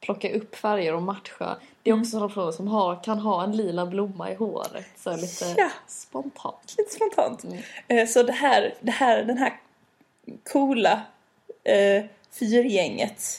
plocka 0.00 0.32
upp 0.34 0.56
färger 0.56 0.94
och 0.94 1.02
matcha. 1.02 1.56
Det 1.82 1.90
är 1.90 1.94
också 1.94 2.10
sådana 2.10 2.28
personer 2.28 2.52
som 2.52 2.68
har, 2.68 3.04
kan 3.04 3.18
ha 3.18 3.44
en 3.44 3.56
lila 3.56 3.86
blomma 3.86 4.30
i 4.30 4.34
håret. 4.34 4.86
Så 4.96 5.16
lite 5.16 5.54
Ja. 5.56 5.70
spontant. 5.86 6.74
lite 6.78 6.90
spontant. 6.90 7.44
Eh, 7.88 8.06
så 8.06 8.22
det 8.22 8.32
här, 8.32 8.74
det 8.80 8.90
här, 8.92 9.24
den 9.24 9.38
här 9.38 9.60
coola 10.52 11.02
eh, 11.64 12.04
fyrgänget. 12.30 13.38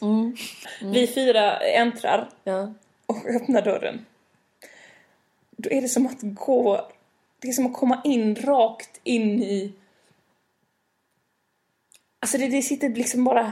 Vi 0.81 1.07
fyra 1.07 1.57
äntrar 1.59 2.29
Ja. 2.43 2.73
och 3.05 3.25
öppnar 3.25 3.61
dörren. 3.61 4.05
Då 5.57 5.69
är 5.69 5.81
det 5.81 5.87
som 5.89 6.05
att 6.07 6.19
gå... 6.21 6.89
Det 7.39 7.47
är 7.47 7.53
som 7.53 7.65
att 7.65 7.73
komma 7.73 8.01
in 8.03 8.35
rakt 8.35 8.99
in 9.03 9.43
i... 9.43 9.73
Alltså 12.19 12.37
det, 12.37 12.47
det 12.47 12.61
sitter 12.61 12.89
liksom 12.89 13.23
bara 13.23 13.51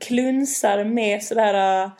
klunsar 0.00 0.84
med 0.84 1.22
sådär... 1.22 1.90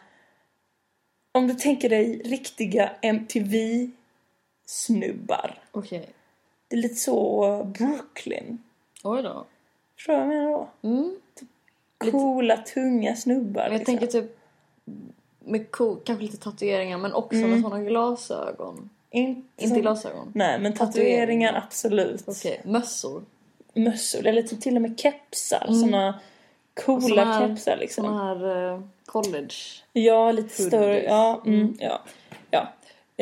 Om 1.38 1.46
du 1.48 1.54
tänker 1.54 1.88
dig 1.88 2.22
riktiga 2.24 2.90
MTV-snubbar. 3.02 5.54
Okej. 5.72 6.08
Det 6.68 6.76
är 6.76 6.80
lite 6.80 6.94
så 6.94 7.44
äh, 7.60 7.66
Brooklyn. 7.66 8.58
Oj 9.04 9.22
då. 9.22 9.44
Förstår 9.96 10.12
du 10.12 10.18
vad 10.18 10.28
jag 10.28 10.34
menar 10.34 10.50
då? 10.50 10.68
Mm. 10.88 11.16
Coola, 11.98 12.56
tunga 12.56 13.16
snubbar. 13.16 13.62
Jag 13.62 13.72
liksom. 13.72 13.84
tänker 13.98 14.06
typ 14.06 14.38
med 15.38 15.70
cool, 15.70 16.00
kanske 16.04 16.24
lite 16.24 16.36
tatueringar 16.36 16.98
men 16.98 17.12
också 17.12 17.36
med 17.36 17.60
sådana 17.62 17.84
glasögon. 17.84 18.90
Inte, 19.10 19.42
Inte 19.56 19.68
som- 19.74 19.80
glasögon. 19.82 20.32
Nej, 20.34 20.58
men 20.60 20.72
tatueringar 20.72 21.62
absolut. 21.66 22.22
Okej, 22.26 22.60
mössor. 22.64 23.22
mössor 23.74 24.26
eller 24.26 24.42
typ 24.42 24.60
till 24.60 24.76
och 24.76 24.82
med 24.82 25.00
kepsar. 25.00 25.66
Såna 25.66 26.20
coola 26.84 27.00
Såna 27.08 27.24
här- 27.24 27.48
kepsar 27.48 27.76
liksom. 27.76 28.04
Såna 28.04 28.24
här 28.24 28.72
eh, 28.74 28.80
college. 29.08 29.54
Ja, 29.92 30.32
lite 30.32 30.42
Hoodies. 30.48 30.66
större. 30.66 31.02
Ja, 31.02 31.42
mm, 31.46 31.76
ja. 31.80 32.00
ja. 32.50 32.68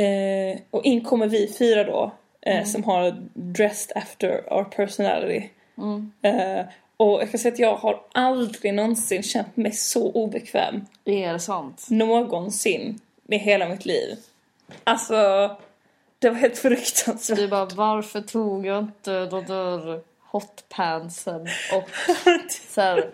Eh, 0.02 0.58
och 0.70 0.84
in 0.84 1.04
kommer 1.04 1.26
vi 1.26 1.52
fyra 1.58 1.84
då. 1.84 2.12
Eh, 2.40 2.64
Som 2.64 2.84
har 2.84 3.16
dressed 3.34 3.96
after 3.96 4.52
our 4.52 4.64
personality. 4.64 5.48
Eh, 6.22 6.64
och 6.96 7.20
jag 7.22 7.30
kan 7.30 7.40
säga 7.40 7.52
att 7.52 7.58
jag 7.58 7.76
har 7.76 8.00
aldrig 8.12 8.74
någonsin 8.74 9.22
känt 9.22 9.56
mig 9.56 9.72
så 9.72 10.12
obekväm. 10.12 10.86
Är 11.04 11.32
det 11.32 11.38
sant? 11.40 11.86
Någonsin. 11.90 13.00
I 13.28 13.36
hela 13.36 13.68
mitt 13.68 13.84
liv. 13.86 14.16
Alltså, 14.84 15.14
det 16.18 16.28
var 16.30 16.36
helt 16.36 16.58
fruktansvärt. 16.58 17.38
Du 17.38 17.48
bara, 17.48 17.64
varför 17.64 18.20
tog 18.20 18.66
jag 18.66 18.78
inte 18.78 19.26
de 19.26 19.44
där 19.44 20.00
hotpantsen 20.30 21.40
och 21.72 21.90
så 22.68 22.80
här, 22.80 23.10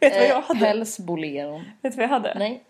Vet 0.00 0.12
vad 0.16 0.22
jag 0.26 0.30
eh, 0.36 0.42
hade? 0.42 0.60
pälsboleron? 0.60 1.64
Vet 1.82 1.92
du 1.92 1.96
vad 1.96 2.04
jag 2.04 2.08
hade? 2.08 2.34
Nej. 2.38 2.64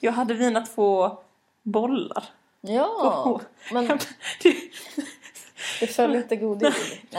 Jag 0.00 0.12
hade 0.12 0.34
mina 0.34 0.60
två 0.66 1.18
bollar. 1.62 2.24
Ja, 2.60 3.40
men 3.72 3.86
Det- 4.42 4.56
det 5.80 5.86
föll 5.86 6.14
inte 6.16 6.36
god 6.36 6.62
i. 6.62 6.72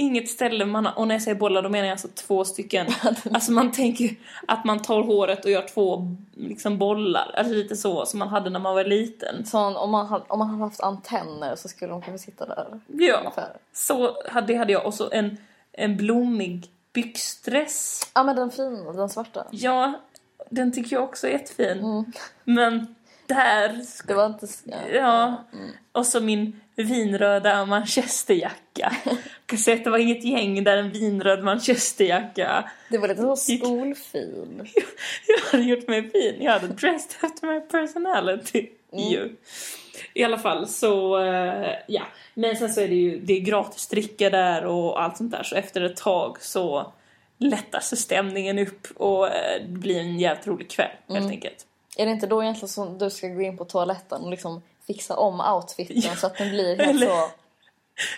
Inget 0.00 0.28
ställe 0.28 0.64
man 0.64 0.86
har, 0.86 0.98
och 0.98 1.08
när 1.08 1.14
jag 1.14 1.22
säger 1.22 1.38
bollar 1.38 1.62
då 1.62 1.68
menar 1.68 1.84
jag 1.84 1.92
alltså 1.92 2.08
två 2.14 2.44
stycken. 2.44 2.86
Alltså 3.32 3.52
man 3.52 3.72
tänker 3.72 4.16
att 4.48 4.64
man 4.64 4.82
tar 4.82 5.02
håret 5.02 5.44
och 5.44 5.50
gör 5.50 5.68
två 5.74 6.16
liksom 6.34 6.78
bollar. 6.78 7.34
Alltså 7.36 7.54
lite 7.54 7.76
så 7.76 8.06
som 8.06 8.18
man 8.18 8.28
hade 8.28 8.50
när 8.50 8.60
man 8.60 8.74
var 8.74 8.84
liten. 8.84 9.46
sån, 9.46 9.76
om, 9.76 9.90
man 9.90 10.06
hade, 10.06 10.24
om 10.28 10.38
man 10.38 10.48
hade 10.48 10.64
haft 10.64 10.80
antenner 10.80 11.56
så 11.56 11.68
skulle 11.68 11.90
de 11.92 12.02
kanske 12.02 12.26
sitta 12.26 12.46
där. 12.46 12.80
Ja, 12.86 13.18
Ungefär. 13.18 13.48
så 13.72 14.16
hade, 14.28 14.46
det 14.46 14.54
hade 14.54 14.72
jag. 14.72 14.86
Och 14.86 14.94
så 14.94 15.10
en, 15.12 15.36
en 15.72 15.96
blommig 15.96 16.66
byxdress. 16.92 18.10
Ja 18.14 18.24
men 18.24 18.36
den 18.36 18.50
fina, 18.50 18.92
den 18.92 19.08
svarta. 19.08 19.46
Ja, 19.50 20.00
den 20.50 20.72
tycker 20.72 20.96
jag 20.96 21.04
också 21.04 21.26
är 21.26 21.30
jättefin. 21.30 22.12
Men 22.44 22.94
där... 23.28 23.84
Det 24.06 24.14
var 24.14 24.26
inte... 24.26 24.46
Ja. 24.64 24.88
Ja. 24.92 25.44
Och 25.92 26.06
så 26.06 26.20
min 26.20 26.60
vinröda 26.76 27.66
manchesterjacka. 27.66 28.92
Det 29.64 29.86
var 29.86 29.98
inget 29.98 30.24
gäng 30.24 30.64
där 30.64 30.76
en 30.76 30.90
vinröd 30.90 31.44
manchesterjacka 31.44 32.70
Det 32.88 32.98
var 32.98 33.08
lite 33.08 33.22
så 33.22 33.36
skolfil. 33.36 34.62
Jag 35.26 35.52
hade 35.52 35.64
gjort 35.64 35.88
mig 35.88 36.10
fin. 36.10 36.36
Jag 36.40 36.52
hade 36.52 36.66
dressed 36.66 37.10
after 37.20 37.46
my 37.46 37.60
personality. 37.60 38.68
Ju. 38.92 39.36
I 40.14 40.24
alla 40.24 40.38
fall 40.38 40.68
så, 40.68 41.22
eh, 41.24 41.74
ja. 41.86 42.02
Men 42.34 42.56
sen 42.56 42.72
så 42.72 42.80
är 42.80 42.88
det 42.88 42.94
ju 42.94 43.20
det 43.20 43.32
är 43.32 43.40
gratis 43.40 43.86
dricka 43.86 44.30
där 44.30 44.64
och 44.66 45.02
allt 45.02 45.16
sånt 45.16 45.30
där. 45.30 45.42
Så 45.42 45.56
efter 45.56 45.80
ett 45.80 45.96
tag 45.96 46.36
så 46.40 46.92
lättar 47.38 47.80
sig 47.80 47.98
stämningen 47.98 48.58
upp 48.58 48.86
och 48.96 49.26
eh, 49.26 49.62
det 49.62 49.78
blir 49.78 50.00
en 50.00 50.18
jävligt 50.18 50.46
rolig 50.46 50.70
kväll 50.70 50.96
helt 51.08 51.30
enkelt. 51.30 51.66
Är 52.00 52.06
det 52.06 52.12
inte 52.12 52.26
då 52.26 52.42
egentligen 52.42 52.68
som 52.68 52.98
du 52.98 53.10
ska 53.10 53.28
gå 53.28 53.40
in 53.40 53.56
på 53.56 53.64
toaletten 53.64 54.22
och 54.22 54.30
liksom 54.30 54.62
fixa 54.86 55.16
om 55.16 55.40
outfiten 55.40 55.96
Ja. 56.00 56.14
så 56.16 56.26
att 56.26 56.38
den 56.38 56.50
blir 56.50 56.76
helt 56.76 56.90
Eller- 56.90 57.06
så... 57.06 57.30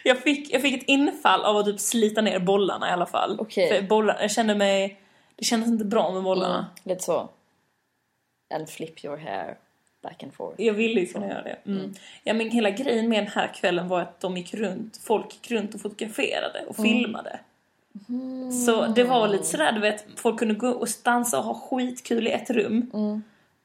Jag 0.04 0.18
fick, 0.18 0.54
jag 0.54 0.62
fick 0.62 0.82
ett 0.82 0.88
infall 0.88 1.44
av 1.44 1.56
att 1.56 1.64
typ 1.64 1.80
slita 1.80 2.20
ner 2.20 2.38
bollarna 2.38 2.88
i 2.88 2.92
alla 2.92 3.06
fall. 3.06 3.36
Okej. 3.40 3.68
För 3.68 3.82
bollarna, 3.82 4.22
jag 4.22 4.30
kände 4.30 4.54
mig, 4.54 5.00
det 5.36 5.44
kändes 5.44 5.68
inte 5.68 5.84
bra 5.84 6.10
med 6.12 6.22
bollarna. 6.22 6.54
Mm, 6.58 6.64
lite 6.82 7.02
så. 7.04 7.28
And 8.54 8.68
flip 8.68 9.04
your 9.04 9.16
hair 9.16 9.56
back 10.02 10.22
and 10.22 10.34
forth. 10.34 10.60
Jag 10.60 10.72
ville 10.74 11.00
ju 11.00 11.06
kunna 11.06 11.28
göra 11.28 11.42
det. 11.42 11.56
Mm. 11.66 11.94
Ja 12.24 12.34
men 12.34 12.50
hela 12.50 12.70
grejen 12.70 13.08
med 13.08 13.18
den 13.18 13.32
här 13.32 13.54
kvällen 13.54 13.88
var 13.88 14.00
att 14.00 14.20
de 14.20 14.36
gick 14.36 14.54
runt, 14.54 14.96
folk 14.96 15.34
gick 15.34 15.50
runt 15.50 15.74
och 15.74 15.80
fotograferade 15.80 16.64
och 16.68 16.76
filmade. 16.76 17.40
Så 18.66 18.86
det 18.86 19.04
var 19.04 19.28
lite 19.28 19.44
sådär 19.44 19.72
du 19.72 19.80
vet, 19.80 20.04
folk 20.16 20.38
kunde 20.38 20.54
gå 20.54 20.68
och 20.68 20.88
stansa 20.88 21.38
och 21.38 21.44
ha 21.44 21.54
skitkul 21.54 22.26
i 22.26 22.30
ett 22.30 22.50
rum. 22.50 22.90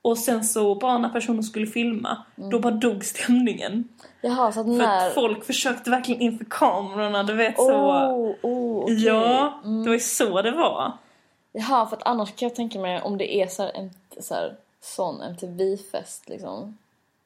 Och 0.05 0.17
sen 0.17 0.43
så 0.43 0.75
bara 0.75 0.97
när 0.97 1.09
personen 1.09 1.43
skulle 1.43 1.67
filma, 1.67 2.23
då 2.35 2.59
bara 2.59 2.73
dog 2.73 3.05
stämningen. 3.05 3.87
Jaha, 4.21 4.51
så 4.51 4.59
att 4.59 4.65
För 4.65 4.73
när... 4.73 5.07
att 5.07 5.13
folk 5.13 5.45
försökte 5.45 5.89
verkligen 5.89 6.21
inför 6.21 6.45
kamerorna, 6.45 7.23
du 7.23 7.33
vet 7.33 7.55
så. 7.55 7.71
Oh, 7.71 8.35
oh, 8.41 8.83
okej. 8.83 9.05
Ja, 9.05 9.59
det 9.63 9.89
var 9.89 9.93
ju 9.93 9.99
så 9.99 10.41
det 10.41 10.51
var. 10.51 10.91
Jaha, 11.51 11.87
för 11.87 11.97
att 11.97 12.03
annars 12.05 12.35
kan 12.35 12.49
jag 12.49 12.55
tänka 12.55 12.79
mig 12.79 13.01
om 13.01 13.17
det 13.17 13.35
är 13.35 13.47
så 13.47 13.63
en 13.73 13.89
så 14.19 14.33
här, 14.33 14.55
sån 14.81 15.21
MTV-fest 15.21 16.29
liksom. 16.29 16.77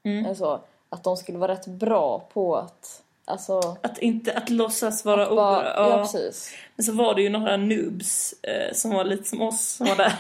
Mm. 0.04 0.26
Eller 0.26 0.36
så, 0.36 0.60
att 0.90 1.04
de 1.04 1.18
skulle 1.18 1.38
vara 1.38 1.52
rätt 1.52 1.68
bra 1.68 2.28
på 2.34 2.56
att... 2.56 3.02
Alltså... 3.26 3.78
Att 3.82 3.98
inte, 3.98 4.34
att 4.34 4.50
låtsas 4.50 5.06
vara 5.06 5.24
Att 5.24 5.36
bara, 5.36 5.66
ja, 5.66 5.90
Ja. 5.90 5.98
precis. 5.98 6.54
Men 6.76 6.84
så 6.84 6.92
var 6.92 7.16
det 7.16 7.22
ju 7.22 7.30
några 7.30 7.58
noobs 7.58 8.34
eh, 8.44 8.74
som 8.74 8.92
var 8.92 9.04
lite 9.04 9.24
som 9.24 9.42
oss 9.42 9.68
som 9.68 9.88
var 9.88 9.96
där. 9.96 10.14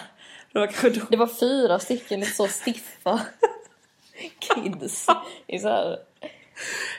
Det 0.51 0.59
var 0.59 0.67
kanske 0.67 1.05
Det 1.09 1.17
var 1.17 1.27
fyra 1.27 1.79
stycken 1.79 2.19
lite 2.19 2.31
så 2.31 2.47
stiffa 2.47 3.21
kids 4.39 5.07
i 5.47 5.59
så 5.59 5.67
här 5.69 5.99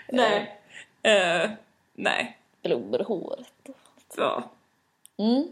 Nej. 0.09 0.61
Eh, 1.03 1.51
nej. 1.95 2.39
blod 2.63 3.01
i 3.01 3.05
håret. 3.05 3.53
Ja. 4.17 4.51
Mm. 5.17 5.49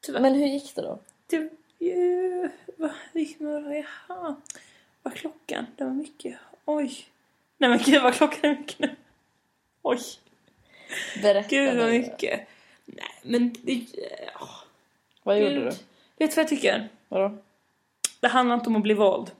Tyvärr. 0.00 0.20
Men 0.20 0.34
hur 0.34 0.46
gick 0.46 0.74
det 0.74 0.82
då? 0.82 0.98
Det, 1.26 1.36
uh, 1.38 2.50
vad 2.76 2.90
det? 3.12 3.86
Jaha. 4.08 4.36
Vad 5.02 5.12
är 5.12 5.16
klockan? 5.18 5.66
Det 5.76 5.84
var 5.84 5.92
mycket. 5.92 6.38
Oj. 6.64 7.06
Nej 7.58 7.70
men 7.70 7.78
gud 7.78 8.02
vad 8.02 8.14
klockan 8.14 8.50
är 8.50 8.56
mycket 8.56 8.78
nu. 8.78 8.96
Oj. 9.82 10.00
Berätta 11.22 11.48
Gud 11.48 11.78
vad 11.78 11.90
mycket. 11.90 12.48
Nej 12.84 13.14
men 13.22 13.54
det... 13.62 13.86
ja, 14.34 14.48
Vad 15.22 15.38
gjorde 15.38 15.54
gud. 15.54 15.62
du? 15.62 15.70
Vet 15.70 15.78
du 16.18 16.26
vad 16.26 16.36
jag 16.36 16.48
tycker? 16.48 16.88
Vadå? 17.14 17.38
Det 18.20 18.28
handlar 18.28 18.54
inte 18.54 18.68
om 18.68 18.76
att 18.76 18.82
bli 18.82 18.94
vald. 18.94 19.30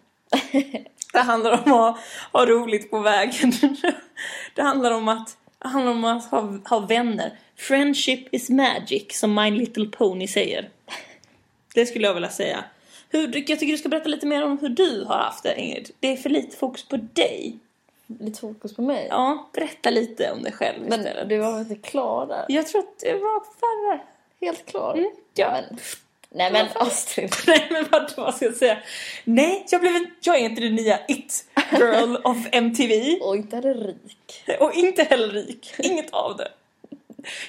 Det 1.13 1.19
handlar 1.19 1.63
om 1.67 1.73
att 1.73 1.99
ha 2.33 2.47
roligt 2.47 2.91
på 2.91 2.99
vägen. 2.99 3.53
Det 4.55 4.63
handlar 4.63 4.91
om 4.91 5.09
att, 5.09 5.37
handlar 5.59 5.93
om 5.93 6.05
att 6.05 6.25
ha, 6.25 6.59
ha 6.65 6.79
vänner. 6.79 7.39
Friendship 7.57 8.35
is 8.35 8.51
magic, 8.51 9.19
som 9.19 9.35
My 9.35 9.51
Little 9.51 9.87
Pony 9.87 10.29
säger. 10.29 10.71
Det 11.75 11.87
skulle 11.87 12.07
jag 12.07 12.15
vilja 12.15 12.31
säga. 12.31 12.65
Hur, 13.09 13.51
jag 13.51 13.59
tycker 13.59 13.67
du 13.67 13.79
ska 13.79 13.89
berätta 13.89 14.09
lite 14.09 14.27
mer 14.27 14.45
om 14.45 14.59
hur 14.59 14.69
du 14.69 15.05
har 15.05 15.17
haft 15.17 15.43
det, 15.43 15.61
Ingrid. 15.61 15.91
Det 16.01 16.13
är 16.13 16.17
för 16.17 16.31
lite 16.31 16.57
fokus 16.57 16.89
på 16.89 16.97
dig. 16.97 17.59
Lite 18.07 18.41
fokus 18.41 18.77
på 18.77 18.83
mig. 18.83 19.07
Ja, 19.11 19.51
berätta 19.53 19.91
lite 19.91 20.33
om 20.33 20.43
dig 20.43 20.53
själv 20.53 20.89
Men 20.89 21.29
du 21.29 21.39
var 21.39 21.61
inte 21.61 21.75
klar 21.75 22.27
där? 22.27 22.45
Jag 22.49 22.67
tror 22.67 22.81
att 22.81 22.99
det 22.99 23.15
var 23.15 23.41
färre. 23.41 24.01
Helt 24.41 24.67
klar? 24.67 24.95
Mm, 24.95 25.11
ja. 25.35 25.51
Men, 25.53 25.79
nej 26.35 26.53
men 26.53 26.67
Astrid. 26.75 27.33
Nej 27.47 27.69
men 27.71 27.85
vad 27.91 28.13
vad 28.17 28.35
ska 28.35 28.45
jag 28.45 28.55
säga? 28.55 28.79
Nej, 29.25 29.67
jag, 29.71 29.81
blev, 29.81 29.93
jag 30.21 30.37
är 30.37 30.41
inte 30.41 30.61
den 30.61 30.75
nya 30.75 31.01
it 31.09 31.45
girl 31.73 32.17
of 32.25 32.37
MTV. 32.53 33.19
Och 33.21 33.37
inte 33.37 33.61
det 33.61 33.75
rik. 33.75 34.45
Och 34.61 34.75
inte 34.75 35.03
heller 35.03 35.29
rik. 35.29 35.75
Inget 35.79 36.11
av 36.11 36.37
det. 36.37 36.49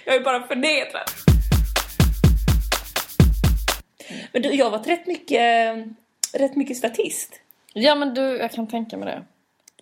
Jag 0.05 0.15
är 0.15 0.19
bara 0.19 0.47
förnedrad. 0.47 1.09
Men 4.31 4.41
du, 4.41 4.49
jag 4.49 4.65
har 4.65 4.71
varit 4.71 4.87
rätt 4.87 5.07
mycket, 5.07 5.75
rätt 6.33 6.55
mycket 6.55 6.77
statist. 6.77 7.39
Ja 7.73 7.95
men 7.95 8.13
du, 8.13 8.21
jag 8.21 8.51
kan 8.51 8.67
tänka 8.67 8.97
mig 8.97 9.05
det. 9.07 9.23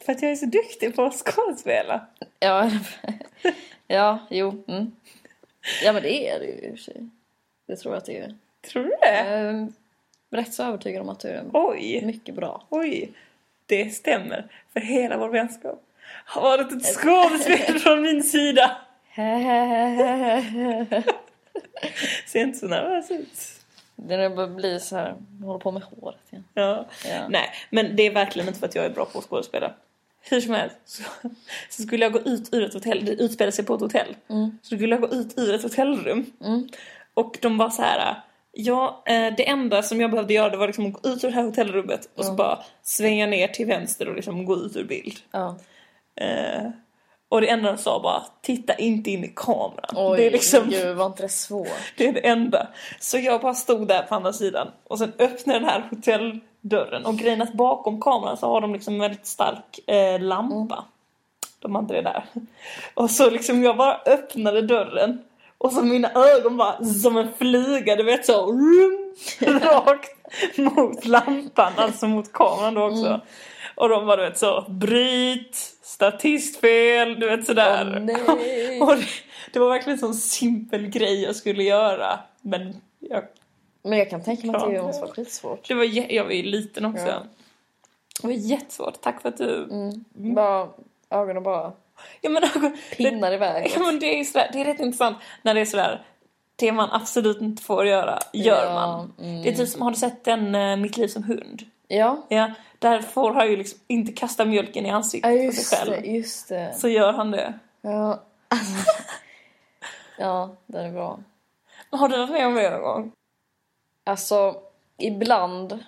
För 0.05 0.11
att 0.11 0.21
jag 0.21 0.31
är 0.31 0.35
så 0.35 0.45
duktig 0.45 0.95
på 0.95 1.03
att 1.03 1.13
skådespela. 1.15 2.07
Ja, 2.39 2.71
ja 3.87 4.27
jo. 4.29 4.63
Mm. 4.67 4.91
Ja 5.83 5.93
men 5.93 6.03
det 6.03 6.29
är 6.29 6.39
det 6.39 6.45
ju 6.45 6.51
i 6.51 6.67
och 6.67 6.77
för 6.77 6.83
sig. 6.83 7.09
Det 7.67 7.75
tror 7.75 7.93
jag 7.93 7.99
att 7.99 8.05
det 8.05 8.17
är. 8.17 8.35
Tror 8.67 8.83
du 8.83 8.89
det? 9.01 9.07
Är 9.07 9.67
rätt 10.31 10.53
så 10.53 10.63
övertygad 10.63 11.01
om 11.01 11.09
att 11.09 11.19
du 11.19 11.27
är 11.27 11.43
Oj, 11.53 12.01
mycket 12.05 12.35
bra. 12.35 12.63
oj. 12.69 13.11
Det 13.65 13.89
stämmer. 13.89 14.47
För 14.73 14.79
hela 14.79 15.17
vår 15.17 15.29
vänskap 15.29 15.83
har 16.25 16.41
varit 16.41 16.71
ett 16.71 16.85
skådespel 16.95 17.79
från 17.79 18.01
min 18.01 18.23
sida. 18.23 18.77
Ser 22.27 22.41
inte 22.41 22.59
så 22.59 22.67
nervös 22.67 23.11
ut. 23.11 23.39
Det 23.95 24.29
börjar 24.29 24.47
bli 24.47 24.79
så 24.79 24.95
här, 24.95 25.15
håller 25.43 25.59
på 25.59 25.71
med 25.71 25.83
håret 25.83 26.17
igen. 26.29 26.43
Ja. 26.53 26.85
Ja. 27.09 27.27
Nej, 27.29 27.49
men 27.69 27.95
det 27.95 28.03
är 28.03 28.11
verkligen 28.13 28.47
inte 28.47 28.59
för 28.59 28.67
att 28.67 28.75
jag 28.75 28.85
är 28.85 28.89
bra 28.89 29.05
på 29.05 29.19
att 29.19 29.25
skådespela. 29.25 29.73
Hur 30.21 30.41
som 30.41 30.53
helst 30.53 30.75
så, 30.85 31.03
så 31.69 31.83
skulle 31.83 32.05
jag 32.05 32.13
gå 32.13 32.19
ut 32.19 32.53
ur 32.53 32.63
ett 32.63 32.73
hotell, 32.73 33.05
det 33.05 33.11
utspelar 33.11 33.51
sig 33.51 33.65
på 33.65 33.75
ett 33.75 33.81
hotell. 33.81 34.15
Så 34.61 34.75
skulle 34.75 34.95
jag 34.95 35.01
gå 35.01 35.07
ut 35.15 35.33
ur 35.39 35.53
ett 35.55 35.63
hotellrum. 35.63 36.25
Och 37.13 37.37
de 37.41 37.57
var 37.57 37.69
så 37.69 37.81
här. 37.81 38.21
Ja, 38.55 39.03
eh, 39.05 39.33
det 39.37 39.49
enda 39.49 39.83
som 39.83 40.01
jag 40.01 40.11
behövde 40.11 40.33
göra 40.33 40.49
det 40.49 40.57
var 40.57 40.67
liksom 40.67 40.85
att 40.85 40.93
gå 40.93 41.09
ut 41.09 41.23
ur 41.23 41.27
det 41.27 41.35
här 41.35 41.43
hotellrummet 41.43 42.09
och 42.15 42.25
så 42.25 42.33
bara 42.33 42.59
svänga 42.81 43.27
ner 43.27 43.47
till 43.47 43.65
vänster 43.65 44.07
och 44.07 44.15
liksom 44.15 44.45
gå 44.45 44.55
ut 44.55 44.75
ur 44.75 44.83
bild. 44.83 45.19
Ja. 45.31 45.57
Eh, 46.15 46.69
och 47.29 47.41
det 47.41 47.49
enda 47.49 47.71
de 47.71 47.77
sa 47.77 47.99
bara, 48.03 48.23
titta 48.41 48.73
inte 48.73 49.11
in 49.11 49.23
i 49.23 49.33
kameran. 49.35 49.95
Oj, 49.95 50.17
det 50.17 50.27
är 50.27 50.31
liksom, 50.31 50.69
gud 50.69 50.95
var 50.95 51.05
inte 51.05 51.23
det 51.23 51.29
svårt? 51.29 51.67
det 51.97 52.07
är 52.07 52.13
det 52.13 52.27
enda. 52.27 52.67
Så 52.99 53.17
jag 53.17 53.41
bara 53.41 53.53
stod 53.53 53.87
där 53.87 54.01
på 54.01 54.15
andra 54.15 54.33
sidan 54.33 54.67
och 54.83 54.99
sen 54.99 55.13
öppnade 55.19 55.59
den 55.59 55.69
här 55.69 55.87
hotelldörren 55.89 57.05
och 57.05 57.17
grejen 57.17 57.41
är 57.41 57.45
att 57.45 57.53
bakom 57.53 58.01
kameran 58.01 58.37
så 58.37 58.47
har 58.47 58.61
de 58.61 58.73
liksom 58.73 58.93
en 58.93 58.99
väldigt 58.99 59.25
stark 59.25 59.89
eh, 59.89 60.19
lampa. 60.19 60.85
De 61.59 61.75
hade 61.75 61.93
det 61.93 62.01
där. 62.01 62.25
Och 62.93 63.11
så 63.11 63.29
liksom 63.29 63.63
jag 63.63 63.77
bara 63.77 64.01
öppnade 64.05 64.61
dörren 64.61 65.23
och 65.63 65.71
så 65.71 65.81
mina 65.81 66.11
ögon 66.11 66.57
bara 66.57 66.85
som 66.85 67.17
en 67.17 67.33
flyga, 67.33 67.95
du 67.95 68.03
vet 68.03 68.25
så 68.25 68.51
rum, 68.51 69.13
rakt 69.61 70.11
mot 70.57 71.05
lampan, 71.05 71.73
alltså 71.75 72.07
mot 72.07 72.33
kameran 72.33 72.73
då 72.73 72.83
också. 72.83 73.21
Och 73.75 73.89
de 73.89 74.05
var 74.05 74.17
du 74.17 74.23
vet 74.23 74.37
så, 74.37 74.65
bryt, 74.69 75.55
statistfel, 75.81 77.19
du 77.19 77.29
vet 77.29 77.45
sådär. 77.45 77.99
Nej. 77.99 78.81
och 78.81 78.95
det, 78.95 79.05
det 79.53 79.59
var 79.59 79.69
verkligen 79.69 79.93
en 79.93 79.99
sån 79.99 80.13
simpel 80.13 80.87
grej 80.87 81.23
jag 81.23 81.35
skulle 81.35 81.63
göra. 81.63 82.19
Men 82.41 82.81
jag, 82.99 83.23
Men 83.83 83.99
jag 83.99 84.09
kan 84.09 84.23
tänka 84.23 84.47
mig 84.47 84.55
att 84.55 84.69
det 84.69 84.81
måste 84.81 85.01
vara 85.01 85.13
skitsvårt. 85.13 85.67
det 85.67 85.73
var, 85.73 86.13
jag 86.13 86.23
var 86.23 86.31
ju 86.31 86.43
liten 86.43 86.85
också. 86.85 87.07
Ja. 87.07 87.23
Det 88.21 88.27
var 88.27 88.33
jättesvårt, 88.33 89.01
tack 89.01 89.21
för 89.21 89.29
att 89.29 89.37
du... 89.37 89.67
Bara, 90.13 90.69
ögonen 91.09 91.43
bara 91.43 91.73
Ja 92.21 92.29
men, 92.29 92.43
ögon- 92.43 92.77
pinnar 92.97 93.31
iväg. 93.31 93.71
Ja, 93.75 93.79
men 93.79 93.99
det 93.99 94.19
är 94.19 94.23
sådär, 94.23 94.49
det 94.53 94.61
är 94.61 94.65
rätt 94.65 94.79
intressant 94.79 95.17
när 95.41 95.53
det 95.53 95.61
är 95.61 95.65
sådär 95.65 96.05
det 96.55 96.71
man 96.71 96.89
absolut 96.91 97.41
inte 97.41 97.63
får 97.63 97.85
göra, 97.87 98.19
gör 98.33 98.65
Ja, 98.65 98.73
man. 98.73 99.13
mm. 99.19 99.43
Det 99.43 99.49
är 99.49 99.53
typ 99.55 99.69
som, 99.69 99.81
har 99.81 99.91
du 99.91 99.97
sett 99.97 100.23
den 100.23 100.55
uh, 100.55 100.77
Mitt 100.77 100.97
liv 100.97 101.07
som 101.07 101.23
hund? 101.23 101.61
Ja, 101.87 102.25
Ja, 102.29 102.51
där 102.79 103.01
får 103.01 103.33
han 103.33 103.47
ju 103.49 103.57
liksom 103.57 103.79
inte 103.87 104.11
kasta 104.11 104.45
mjölken 104.45 104.85
i 104.85 104.89
ja 104.89 104.95
ansiktet 104.95 105.31
på 105.31 105.37
sig 105.37 105.45
just 105.45 105.71
det, 105.71 105.77
själv. 105.91 106.05
just 106.05 106.49
det. 106.49 106.73
Så 106.77 106.87
gör 106.89 107.13
han 107.13 107.31
det. 107.31 107.53
Ja. 107.81 108.19
ja, 110.17 110.55
den 110.65 110.85
är 110.85 110.91
bra. 110.91 111.19
Har 111.89 112.07
du 112.09 112.17
varit 112.17 112.29
med 112.31 112.47
om 112.47 112.55
det 112.55 112.69
någon 112.69 112.81
gång? 112.81 113.11
Alltså, 114.03 114.55
ibland 114.97 115.79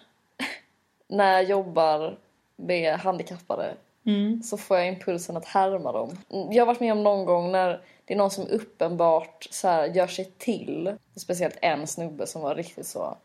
när 1.08 1.34
jag 1.34 1.44
jobbar 1.44 2.18
med 2.56 3.00
handikappade 3.00 3.74
Mm. 4.06 4.44
så 4.44 4.58
får 4.58 4.78
jag 4.78 4.88
impulsen 4.88 5.38
att 5.38 5.46
härma 5.46 5.92
dem. 5.92 6.18
Jag 6.30 6.62
har 6.62 6.66
varit 6.66 6.80
med 6.80 6.92
om 6.92 7.04
någon 7.04 7.26
gång 7.26 7.52
när 7.52 7.82
det 8.06 8.14
är 8.14 8.18
någon 8.18 8.32
som 8.32 8.48
uppenbart 8.48 9.48
så 9.52 9.68
här, 9.68 9.86
gör 9.86 10.08
sig 10.08 10.32
till. 10.38 10.96
Speciellt 11.16 11.58
en 11.62 11.88
snubbe 11.88 12.28
som 12.28 12.42
var 12.42 12.56
riktigt 12.56 12.88
så 12.88 13.18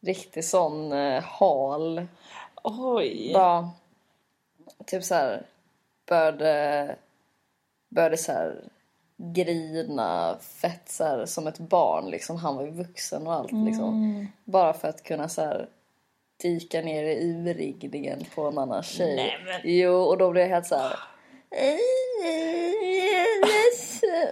riktigt 0.00 0.44
sån 0.44 0.92
eh, 0.92 1.22
hal. 1.22 2.06
Oj. 2.64 3.30
Bara 3.34 3.70
typ 4.86 5.04
så 5.04 5.14
här 5.14 5.46
började 6.06 6.96
började 7.88 8.16
så 8.16 8.32
här 8.32 8.64
grina 9.16 10.36
fett 10.40 10.88
så 10.88 11.04
här, 11.04 11.26
som 11.26 11.46
ett 11.46 11.58
barn 11.58 12.10
liksom. 12.10 12.36
Han 12.36 12.56
var 12.56 12.62
ju 12.62 12.70
vuxen 12.70 13.26
och 13.26 13.34
allt 13.34 13.52
liksom. 13.52 14.26
Bara 14.44 14.72
för 14.72 14.88
att 14.88 15.02
kunna 15.02 15.28
så 15.28 15.42
här 15.42 15.68
dyka 16.40 16.80
ner 16.82 17.04
i 17.04 17.24
urringningen 17.32 18.24
på 18.34 18.42
en 18.42 18.58
annan 18.58 18.82
tjej. 18.82 19.16
Nej, 19.16 19.36
men- 19.46 19.60
Jo, 19.78 19.94
och 19.94 20.18
då 20.18 20.30
blev 20.30 20.42
jag 20.44 20.50
helt 20.54 20.66
så 20.66 20.76
här. 20.76 20.96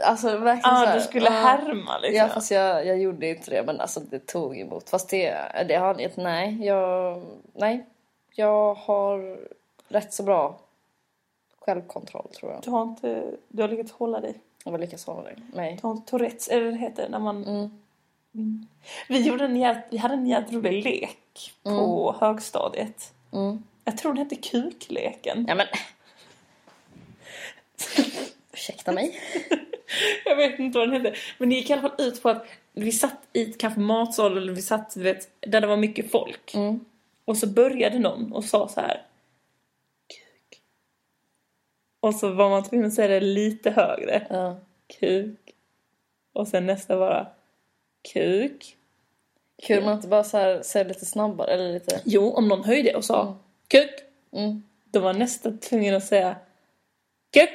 Alltså 0.04 0.26
verkligen 0.36 0.76
så 0.76 0.82
Ja, 0.82 0.86
här, 0.86 0.94
du 0.94 1.00
skulle 1.04 1.24
ja. 1.24 1.30
härma 1.30 1.98
liksom. 1.98 2.16
Ja 2.18 2.28
fast 2.28 2.50
jag, 2.50 2.86
jag 2.86 2.98
gjorde 2.98 3.28
inte 3.28 3.50
det 3.50 3.62
men 3.66 3.80
alltså 3.80 4.00
det 4.00 4.26
tog 4.26 4.58
emot. 4.58 4.90
Fast 4.90 5.08
det, 5.10 5.36
det 5.68 5.74
har 5.74 6.00
ett 6.00 6.16
nej. 6.16 6.66
Jag, 6.66 7.22
nej. 7.52 7.86
Jag 8.34 8.74
har 8.74 9.38
rätt 9.88 10.12
så 10.12 10.22
bra 10.22 10.58
självkontroll 11.60 12.28
tror 12.28 12.52
jag. 12.52 12.62
Du 12.62 12.70
har 12.70 12.82
inte, 12.82 13.24
du 13.48 13.62
har 13.62 13.68
lyckats 13.68 13.92
hålla 13.92 14.20
dig. 14.20 14.34
Jag 14.64 14.72
var 14.72 14.78
lyckas 14.78 15.06
hålla 15.06 15.22
det. 15.22 15.36
Nej. 15.54 15.78
Du 15.80 15.86
har 15.86 15.94
inte 15.94 16.10
Tourettes, 16.10 16.48
eller 16.48 16.64
det 16.72 16.76
heter 16.78 17.08
när 17.08 17.18
man... 17.18 17.44
Mm. 17.44 17.82
Vi, 19.08 19.26
gjorde 19.26 19.44
en 19.44 19.56
jävligt, 19.56 19.84
vi 19.90 19.96
hade 19.96 20.14
en 20.14 20.26
jävligt 20.26 20.52
rolig 20.52 20.84
lek 20.84 21.52
på 21.62 22.16
högstadiet. 22.20 23.12
Mm. 23.32 23.62
Jag 23.84 23.98
tror 23.98 24.14
den 24.14 24.24
hette 24.24 24.36
kukleken. 24.36 25.44
Ja 25.48 25.54
men. 25.54 25.66
Ursäkta 28.52 28.92
mig. 28.92 29.20
Jag 30.24 30.36
vet 30.36 30.58
inte 30.58 30.78
vad 30.78 30.90
den 30.90 31.02
hette. 31.02 31.18
Men 31.38 31.48
det 31.48 31.54
gick 31.54 31.70
i 31.70 31.72
alla 31.72 31.82
fall 31.82 32.06
ut 32.06 32.22
på 32.22 32.28
att 32.28 32.46
vi 32.72 32.92
satt 32.92 33.28
i 33.32 33.42
ett 33.42 33.58
kanske 33.58 33.80
matsal 33.80 34.36
eller 34.36 34.52
vi 34.52 34.62
satt 34.62 34.96
vet, 34.96 35.30
där 35.40 35.60
det 35.60 35.66
var 35.66 35.76
mycket 35.76 36.10
folk. 36.10 36.54
Mm. 36.54 36.84
Och 37.24 37.36
så 37.36 37.46
började 37.46 37.98
någon 37.98 38.32
och 38.32 38.44
sa 38.44 38.68
så 38.68 38.80
här. 38.80 39.06
Kuk. 40.06 40.60
Och 42.00 42.14
så 42.14 42.32
var 42.32 42.50
man 42.50 42.64
tvungen 42.64 42.86
att 42.86 42.94
säga 42.94 43.08
det 43.08 43.20
lite 43.20 43.70
högre. 43.70 44.26
Ja. 44.30 44.60
Kuk. 45.00 45.54
Och 46.32 46.48
sen 46.48 46.66
nästa 46.66 46.98
bara. 46.98 47.37
Kuk. 48.12 48.76
Kul 49.62 49.84
man 49.84 49.94
inte 49.94 50.08
bara 50.08 50.24
så 50.24 50.38
här, 50.38 50.62
säger 50.62 50.88
lite 50.88 51.06
snabbare 51.06 51.50
eller 51.50 51.72
lite. 51.72 52.00
Jo, 52.04 52.32
om 52.32 52.48
någon 52.48 52.64
höjde 52.64 52.94
och 52.94 53.04
sa 53.04 53.36
kuk. 53.68 53.90
Mm. 54.32 54.62
Då 54.84 55.00
var 55.00 55.12
nästa 55.14 55.50
tvungen 55.52 55.94
att 55.94 56.04
säga 56.04 56.36
kuk. 57.32 57.50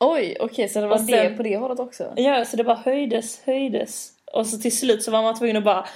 Oj, 0.00 0.36
okej 0.40 0.68
så 0.68 0.80
det 0.80 0.86
var 0.86 0.94
Och 0.94 1.00
sen- 1.00 1.30
det 1.30 1.36
på 1.36 1.42
det 1.42 1.56
hållet 1.56 1.78
också. 1.80 2.12
Ja, 2.16 2.44
så 2.44 2.56
det 2.56 2.64
bara 2.64 2.76
höjdes, 2.76 3.40
höjdes. 3.44 4.12
Och 4.32 4.46
så 4.46 4.58
till 4.58 4.76
slut 4.78 5.02
så 5.02 5.10
var 5.10 5.22
man 5.22 5.38
tvungen 5.38 5.56
att 5.56 5.64
bara... 5.64 5.86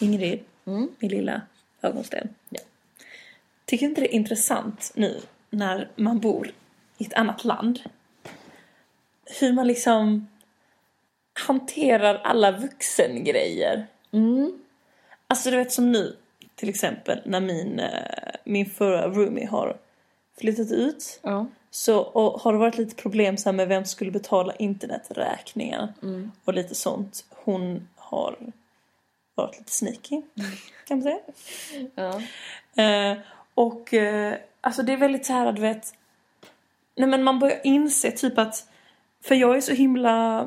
Ingrid, 0.00 0.40
Mm. 0.66 0.88
min 0.98 1.10
lilla 1.10 1.42
ögonsten. 1.82 2.28
Ja. 2.48 2.60
Tycker 3.64 3.86
inte 3.86 4.00
det 4.00 4.06
är 4.14 4.16
intressant 4.16 4.92
nu 4.94 5.20
när 5.50 5.88
man 5.96 6.18
bor 6.20 6.50
i 6.98 7.04
ett 7.04 7.14
annat 7.14 7.44
land? 7.44 7.80
Hur 9.40 9.52
man 9.52 9.66
liksom 9.66 10.28
hanterar 11.46 12.14
alla 12.24 12.50
vuxengrejer. 12.50 13.86
Mm. 14.12 14.58
Alltså 15.26 15.50
du 15.50 15.56
vet 15.56 15.72
som 15.72 15.92
nu 15.92 16.16
till 16.54 16.68
exempel 16.68 17.20
när 17.24 17.40
min, 17.40 17.80
eh, 17.80 18.34
min 18.44 18.66
förra 18.66 19.08
roomie 19.08 19.46
har 19.46 19.76
flyttat 20.40 20.72
ut. 20.72 21.20
Ja. 21.22 21.46
Så 21.70 21.98
och 21.98 22.40
har 22.40 22.52
det 22.52 22.58
varit 22.58 22.78
lite 22.78 22.94
problem 22.94 23.36
så 23.36 23.52
med 23.52 23.68
vem 23.68 23.84
skulle 23.84 24.10
betala 24.10 24.54
interneträkningar 24.54 25.92
och 26.44 26.54
lite 26.54 26.74
sånt. 26.74 27.24
Hon 27.30 27.88
har 27.96 28.36
varit 29.34 29.58
lite 29.58 29.72
sneaky 29.72 30.22
kan 30.84 30.98
man 30.98 31.02
säga. 31.02 31.18
Ja. 31.94 32.22
Eh, 32.82 33.18
och 33.54 33.94
eh, 33.94 34.34
alltså 34.60 34.82
det 34.82 34.92
är 34.92 34.96
väldigt 34.96 35.26
så 35.26 35.32
här 35.32 35.52
du 35.52 35.62
vet. 35.62 35.94
Nej 36.96 37.08
men 37.08 37.22
man 37.22 37.38
börjar 37.38 37.60
inse 37.64 38.10
typ 38.10 38.38
att. 38.38 38.68
För 39.24 39.34
jag 39.34 39.56
är 39.56 39.60
så 39.60 39.72
himla. 39.72 40.46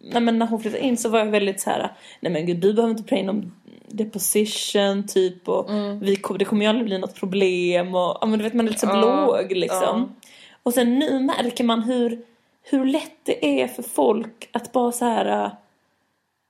Nej 0.00 0.22
men 0.22 0.38
när 0.38 0.46
hon 0.46 0.60
flyttade 0.60 0.84
in 0.84 0.96
så 0.96 1.08
var 1.08 1.18
jag 1.18 1.26
väldigt 1.26 1.60
så 1.60 1.70
här. 1.70 1.92
Nej 2.20 2.32
men 2.32 2.46
gud 2.46 2.56
du 2.56 2.72
behöver 2.72 2.90
inte 2.90 3.02
play 3.02 3.22
någon 3.22 3.52
deposition 3.88 5.06
typ 5.06 5.48
och 5.48 5.70
vi 6.00 6.16
kom, 6.16 6.38
det 6.38 6.44
kommer 6.44 6.62
ju 6.62 6.68
aldrig 6.68 6.86
bli 6.86 6.98
något 6.98 7.14
problem 7.14 7.94
och 7.94 8.18
ja 8.20 8.26
men 8.26 8.38
du 8.38 8.42
vet 8.44 8.54
man 8.54 8.66
är 8.66 8.70
lite 8.70 8.80
så 8.80 8.86
Ja, 8.86 9.26
blåg 9.26 9.52
liksom. 9.52 10.14
Och 10.62 10.74
sen 10.74 10.98
nu 10.98 11.20
märker 11.20 11.64
man 11.64 11.82
hur, 11.82 12.24
hur 12.62 12.84
lätt 12.84 13.16
det 13.22 13.62
är 13.62 13.68
för 13.68 13.82
folk 13.82 14.48
att 14.52 14.72
bara 14.72 14.92
så 14.92 15.04
här. 15.04 15.50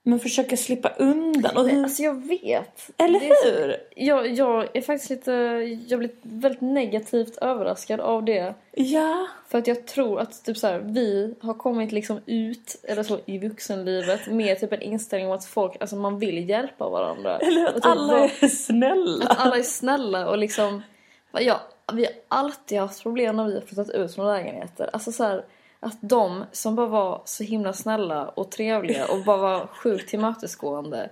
Men 0.03 0.19
försöka 0.19 0.57
slippa 0.57 0.89
undan. 0.89 1.57
Och 1.57 1.69
hur, 1.69 1.83
alltså 1.83 2.03
jag 2.03 2.27
vet. 2.27 2.89
eller 2.97 3.19
Det 3.19 3.29
är 3.29 3.61
hur? 3.61 3.77
Jag, 3.95 4.27
jag 4.27 4.67
är 4.77 4.81
faktiskt 4.81 5.09
lite, 5.09 5.31
jag 5.87 5.99
blir 5.99 6.11
väldigt 6.21 6.61
negativt 6.61 7.37
överraskad 7.37 7.99
av 7.99 8.25
det. 8.25 8.53
Ja. 8.71 9.27
För 9.47 9.57
att 9.57 9.67
jag 9.67 9.87
tror 9.87 10.19
att 10.19 10.45
typ 10.45 10.57
så 10.57 10.67
här, 10.67 10.79
vi 10.79 11.35
har 11.41 11.53
kommit 11.53 11.91
liksom 11.91 12.19
ut 12.25 12.75
eller 12.83 13.03
så 13.03 13.19
i 13.25 13.37
vuxenlivet 13.37 14.27
med 14.27 14.59
typ 14.59 14.73
en 14.73 14.81
inställning 14.81 15.27
om 15.27 15.35
att 15.35 15.45
folk, 15.45 15.77
alltså 15.79 15.95
man 15.95 16.19
vill 16.19 16.49
hjälpa 16.49 16.89
varandra. 16.89 17.39
Eller 17.39 17.63
Och 17.63 17.69
att 17.69 17.75
typ 17.75 17.85
alla 17.85 18.19
är 18.19 18.47
snälla. 18.47 19.25
Att 19.25 19.39
alla 19.39 19.57
är 19.57 19.63
snälla 19.63 20.29
och 20.29 20.37
liksom... 20.37 20.81
Ja, 21.31 21.61
vi 21.93 22.05
har 22.05 22.13
alltid 22.27 22.79
haft 22.79 23.03
problem 23.03 23.35
när 23.35 23.47
vi 23.47 23.53
har 23.53 23.61
flyttat 23.61 23.89
ut 23.89 24.15
från 24.15 24.27
lägenheter. 24.27 24.89
Alltså 24.93 25.11
så 25.11 25.23
här, 25.23 25.45
att 25.83 25.97
de 26.01 26.45
som 26.51 26.75
bara 26.75 26.87
var 26.87 27.21
så 27.25 27.43
himla 27.43 27.73
snälla 27.73 28.27
och 28.27 28.49
trevliga 28.51 29.05
och 29.07 29.23
bara 29.23 29.37
var 29.37 29.67
sjukt 29.67 30.09
tillmötesgående 30.09 31.09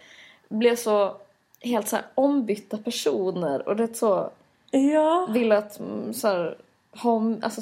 blev 0.50 0.76
så 0.76 1.16
helt 1.62 1.88
så 1.88 1.98
ombytta 2.16 2.78
personer 2.78 3.68
och 3.70 3.76
det 3.76 3.98
så 3.98 4.30
Ja. 4.72 5.28
ville 5.30 5.58
att 5.58 5.80
mm, 5.80 6.14
så 6.14 6.28
här, 6.28 6.58
ha, 7.04 7.22
alltså 7.42 7.62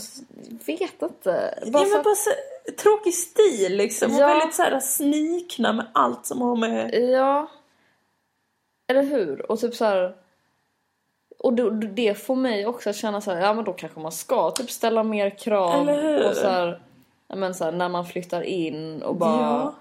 vet 0.66 1.02
inte. 1.02 1.60
Ja, 1.66 1.72
Bara 1.72 1.84
för 1.86 1.92
men 1.94 2.04
bara 2.04 2.16
så, 2.16 2.30
tråkig 2.84 3.14
stil 3.14 3.78
liksom. 3.78 4.12
Och 4.16 4.20
Ja. 4.22 4.28
väldigt 4.28 4.56
så 4.56 4.62
här 4.64 4.80
snikna 4.80 5.74
med 5.74 5.86
allt 5.94 6.26
som 6.26 6.42
har 6.42 6.56
med... 6.56 6.94
Ja. 6.96 7.48
Eller 8.88 9.04
hur? 9.04 9.52
Och 9.52 9.60
typ 9.60 9.76
så 9.76 9.86
här. 9.86 10.16
Och 11.40 11.54
det, 11.54 11.88
det 11.88 12.16
får 12.16 12.36
mig 12.36 12.66
också 12.66 12.90
att 12.90 12.96
känna 12.96 13.22
så 13.22 13.32
här, 13.32 13.42
ja 13.42 13.54
men 13.54 13.66
då 13.66 13.74
kanske 13.74 14.00
man 14.00 14.12
ska 14.12 14.52
typ 14.52 14.72
ställa 14.72 15.04
mer 15.04 15.30
krav 15.30 15.82
Eller 15.90 16.02
hur? 16.04 16.30
på 16.30 16.36
så 16.36 16.48
här, 16.48 16.68
ja, 16.68 16.78
men 17.36 17.56
så 17.56 17.64
här, 17.64 17.72
när 17.72 17.90
man 17.90 18.06
flyttar 18.06 18.42
in 18.42 19.02
och 19.04 19.16
bara 19.16 19.42
Ja. 19.42 19.74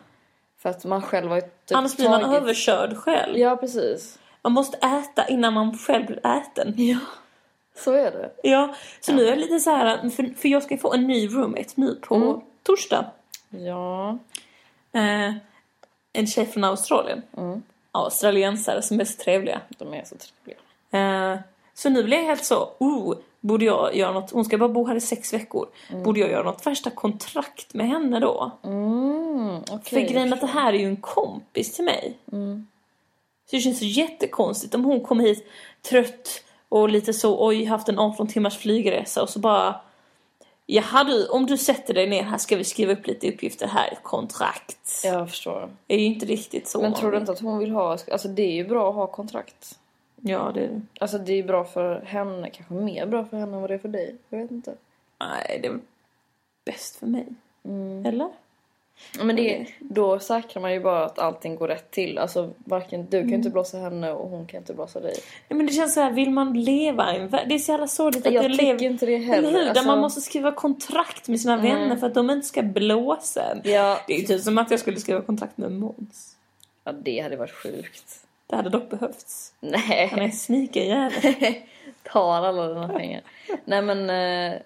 för 0.59 0.71
att 0.71 0.85
man 0.85 1.03
själv 1.03 1.29
har 1.29 1.37
ju 1.37 1.43
typ 1.43 1.77
Annars 1.77 1.97
blir 1.97 2.09
man 2.09 2.21
tagit- 2.23 2.37
överkörd 2.43 2.97
själv. 2.97 3.39
Ja 3.39 3.57
precis. 3.57 4.19
Man 4.43 4.53
måste 4.53 4.77
äta 4.77 5.29
innan 5.29 5.53
man 5.53 5.79
själv 5.79 6.07
blir 6.07 6.27
äten. 6.27 6.75
Ja. 6.77 6.99
Så 7.77 7.93
är 7.93 8.11
det. 8.11 8.31
Ja, 8.43 8.75
så 9.01 9.13
nu 9.13 9.25
är 9.25 9.29
jag 9.31 9.39
lite 9.39 9.61
så 9.61 9.71
här, 9.71 10.11
för, 10.11 10.35
för 10.39 10.49
jag 10.49 10.63
ska 10.63 10.79
få 10.79 10.93
en 10.95 11.07
ny 11.07 11.29
roommate 11.29 11.73
nu 11.75 11.95
på 11.95 12.15
Mm. 12.15 12.41
torsdag. 12.63 13.05
Ja. 13.51 14.19
Eh, 14.93 15.35
en 16.13 16.27
tjej 16.27 16.47
från 16.47 16.65
Australien. 16.65 17.23
Mm. 17.37 17.63
Australiensare 17.93 18.83
som 18.83 19.01
är 19.01 19.05
så 19.05 19.23
trevliga. 19.23 19.61
De 19.69 19.95
är 19.95 20.05
så 20.05 20.15
trevliga. 20.17 20.59
Eh, 21.33 21.39
så 21.75 21.89
nu 21.89 22.03
blir 22.05 22.17
jag 22.17 22.25
helt 22.25 22.45
så, 22.45 22.71
oh, 22.79 23.15
borde 23.47 23.65
jag 23.65 23.97
göra 23.97 24.13
något, 24.13 24.31
hon 24.31 24.45
ska 24.45 24.59
bara 24.59 24.69
bo 24.69 24.87
här 24.87 24.97
i 24.97 25.01
sex 25.01 25.33
veckor. 25.33 25.67
Borde 26.05 26.21
jag 26.21 26.31
göra 26.31 26.43
något 26.43 26.67
värsta 26.67 26.91
kontrakt 26.91 27.75
med 27.75 27.89
henne 27.89 28.21
då? 28.21 28.51
Mm, 28.65 29.65
För 29.65 29.77
okej. 29.77 30.07
grejen 30.07 30.33
att 30.33 30.41
det 30.41 30.47
här 30.47 30.73
är 30.73 30.79
ju 30.79 30.87
en 30.87 30.97
kompis 30.97 31.73
till 31.77 31.85
mig. 31.85 32.19
Så 33.51 33.57
det 33.57 33.61
känns 33.61 33.79
så 33.79 33.85
jättekonstigt 33.85 34.75
om 34.75 34.85
hon 34.85 35.01
kommer 35.01 35.25
hit 35.25 35.47
trött 35.91 36.45
och 36.69 36.89
lite 36.89 37.13
så, 37.13 37.47
oj, 37.47 37.65
haft 37.65 37.89
en 37.89 37.99
18 37.99 38.29
timmars 38.29 38.59
flygresa 38.59 39.23
och 39.23 39.31
så 39.31 39.39
bara 39.39 39.81
Jaha 40.69 41.05
du, 41.05 41.29
om 41.29 41.47
du 41.47 41.57
sätter 41.57 41.95
dig 41.95 42.07
ner 42.07 42.23
här 42.23 42.39
ska 42.39 42.57
vi 42.57 42.65
skriva 42.65 42.93
upp 42.93 43.07
lite 43.07 43.29
uppgifter 43.29 43.67
här, 43.67 43.93
ett 43.93 44.03
kontrakt. 44.03 45.01
Jag 45.05 45.31
förstår. 45.31 45.71
Det 45.87 45.95
är 45.95 45.99
ju 45.99 46.05
inte 46.05 46.27
riktigt 46.27 46.69
så. 46.69 46.83
Men 46.83 46.95
tror 46.95 47.13
du 47.13 47.19
inte 47.19 47.33
att 47.33 47.41
hon 47.41 47.59
vill 47.59 47.71
ha, 47.71 47.99
alltså 48.13 48.29
det 48.29 48.43
är 48.43 48.53
ju 48.53 48.69
bra 48.69 48.89
att 48.89 48.95
ha 48.95 49.07
kontrakt. 49.07 49.79
Ja, 50.23 50.51
det 50.55 50.61
är 50.65 50.69
det. 50.69 50.81
Alltså 51.01 51.19
det 51.19 51.33
är 51.33 51.43
bra 51.43 51.65
för 51.65 52.01
henne, 52.01 52.51
kanske 52.51 52.75
mer 52.75 53.07
bra 53.07 53.25
för 53.25 53.37
henne 53.37 53.55
än 53.57 53.61
vad 53.61 53.71
det 53.71 53.75
är 53.75 53.79
för 53.79 53.89
dig. 53.89 54.15
Jag 54.29 54.39
vet 54.39 54.51
inte. 54.51 54.75
Nej, 55.21 55.59
det 55.63 55.69
är 55.69 55.79
bäst 56.65 56.97
för 56.97 57.07
mig. 57.07 57.27
Mm. 57.65 58.07
Eller? 58.07 58.29
Men 59.23 59.37
det, 59.37 59.67
då 59.81 60.19
säkrar 60.19 60.63
man 60.63 60.73
ju 60.73 60.81
bara 60.81 61.05
att 61.05 61.19
allting 61.19 61.57
går 61.57 61.69
rätt 61.69 61.91
till. 61.91 62.19
Alltså 62.19 62.51
varken 62.57 63.07
du 63.11 63.21
kan 63.21 63.29
ju 63.29 63.35
inte 63.37 63.51
blåsa 63.51 63.79
henne 63.79 64.13
och 64.13 64.29
hon 64.31 64.47
kan 64.47 64.59
inte 64.59 64.75
blåsa 64.75 65.01
dig. 65.01 65.15
Nej, 65.49 65.57
men 65.57 65.67
det 65.67 65.73
känns 65.73 65.95
så 65.95 66.01
här, 66.01 66.11
vill 66.11 66.31
man 66.31 66.53
leva 66.61 67.15
i 67.15 67.19
en 67.19 67.29
värld? 67.29 67.49
Det 67.49 67.55
är 67.55 67.59
så 67.59 67.73
jävla 67.73 67.87
sorgligt 67.89 68.27
att 68.27 68.33
Jag 68.33 68.45
det 68.45 68.49
tycker 68.51 68.65
lever... 68.67 68.83
inte 68.85 69.07
det 69.07 69.15
Eller 69.15 69.27
heller. 69.27 69.51
hur? 69.51 69.59
Där 69.59 69.69
Alltså, 69.69 69.85
man 69.85 69.99
måste 70.01 70.21
skriva 70.21 70.53
kontrakt 70.53 71.29
med 71.29 71.41
sina 71.41 71.57
vänner 71.57 71.97
för 71.97 72.07
att 72.07 72.15
de 72.15 72.31
inte 72.31 72.47
ska 72.47 72.63
blåsa 72.63 73.43
en. 73.43 73.61
ja, 73.65 73.99
Det 74.07 74.15
är 74.15 74.19
ju 74.19 74.25
typ 74.27 74.43
som 74.43 74.59
att 74.59 74.71
jag 74.71 74.81
skulle 74.81 75.01
skriva 75.01 75.23
kontrakt 75.23 75.57
med 75.59 75.73
Måns. 75.73 76.37
ja, 76.85 76.93
det 76.93 77.21
hade 77.21 77.37
varit 77.37 77.55
sjukt. 77.55 78.26
Det 78.47 78.57
hade 78.57 78.71
dock 78.71 78.91
behövts. 78.91 79.55
Han 79.61 79.75
är 79.75 79.89
Nej, 79.89 80.13
en 80.17 80.33
sneaky 80.33 80.81
jävel. 80.81 81.35
tar 82.03 82.47
alla 82.47 82.69
dina 82.69 82.89
pengar. 82.89 83.23
Nej 83.65 83.83
men, 83.83 84.11
eh, 84.11 84.59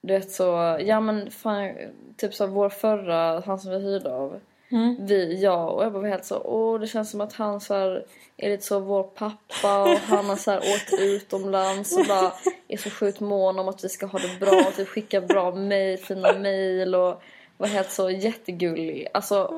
du 0.00 0.12
vet 0.12 0.30
så, 0.30 0.78
ja 0.80 1.00
men 1.00 1.30
fan, 1.30 1.74
typ 2.16 2.34
så 2.34 2.46
vår 2.46 2.68
förra, 2.68 3.40
han 3.40 3.58
som 3.58 3.70
vi 3.70 3.78
hyrde 3.78 4.14
av. 4.14 4.40
Mm. 4.70 4.96
Vi, 5.06 5.42
jag 5.42 5.74
och 5.74 5.84
Ebba 5.84 5.98
var 5.98 6.08
helt 6.08 6.24
så, 6.24 6.42
åh 6.44 6.80
det 6.80 6.86
känns 6.86 7.10
som 7.10 7.20
att 7.20 7.32
han 7.32 7.60
så 7.60 7.74
här, 7.74 8.04
är 8.36 8.50
lite 8.50 8.64
så 8.64 8.80
vår 8.80 9.02
pappa 9.02 9.82
och 9.82 9.98
han 9.98 10.28
har 10.28 10.36
så 10.36 10.50
här 10.50 10.58
åkt 10.58 11.00
utomlands 11.00 11.96
och 11.96 12.06
bara 12.06 12.32
är 12.68 12.76
så 12.76 12.90
sjukt 12.90 13.20
mån 13.20 13.58
om 13.58 13.68
att 13.68 13.84
vi 13.84 13.88
ska 13.88 14.06
ha 14.06 14.18
det 14.18 14.40
bra 14.40 14.64
och 14.68 14.74
typ 14.74 14.88
skicka 14.88 15.20
bra 15.20 15.54
mejl, 15.54 15.98
fina 15.98 16.32
mejl 16.32 16.94
och 16.94 17.22
var 17.56 17.68
helt 17.68 17.90
så 17.90 18.10
jättegullig. 18.10 19.06
Alltså 19.14 19.52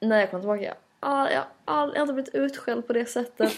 när 0.00 0.20
jag 0.20 0.30
kom 0.30 0.40
tillbaka, 0.40 0.74
all, 1.04 1.32
jag, 1.32 1.44
all, 1.64 1.88
jag 1.88 1.96
har 1.96 2.02
inte 2.02 2.12
blivit 2.12 2.34
utskälld 2.34 2.86
på 2.86 2.92
det 2.92 3.06
sättet. 3.06 3.52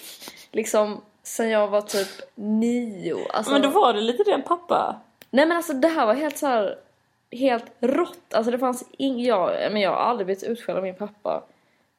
Liksom 0.53 1.01
sen 1.23 1.51
jag 1.51 1.69
var 1.69 1.81
typ 1.81 2.09
nio. 2.35 3.17
Alltså, 3.31 3.53
Men 3.53 3.63
då 3.63 3.69
var 3.69 3.93
det 3.93 4.01
lite 4.01 4.23
den 4.23 4.43
pappa. 4.43 5.01
Nej 5.31 5.47
men 5.47 5.57
alltså 5.57 5.73
det 5.73 5.89
här 5.89 6.07
var 6.07 6.15
helt 6.15 6.39
så 6.39 6.47
här 6.47 6.79
helt 7.31 7.65
rått. 7.81 8.35
Alltså 8.35 8.51
det 8.51 8.59
fanns 8.59 8.85
ing, 8.99 9.25
jag, 9.25 9.73
men 9.73 9.83
jag 9.83 9.91
har 9.91 9.97
aldrig 9.97 10.27
blivit 10.27 10.45
utskälld 10.45 10.79
av 10.79 10.85
min 10.85 10.95
pappa. 10.95 11.43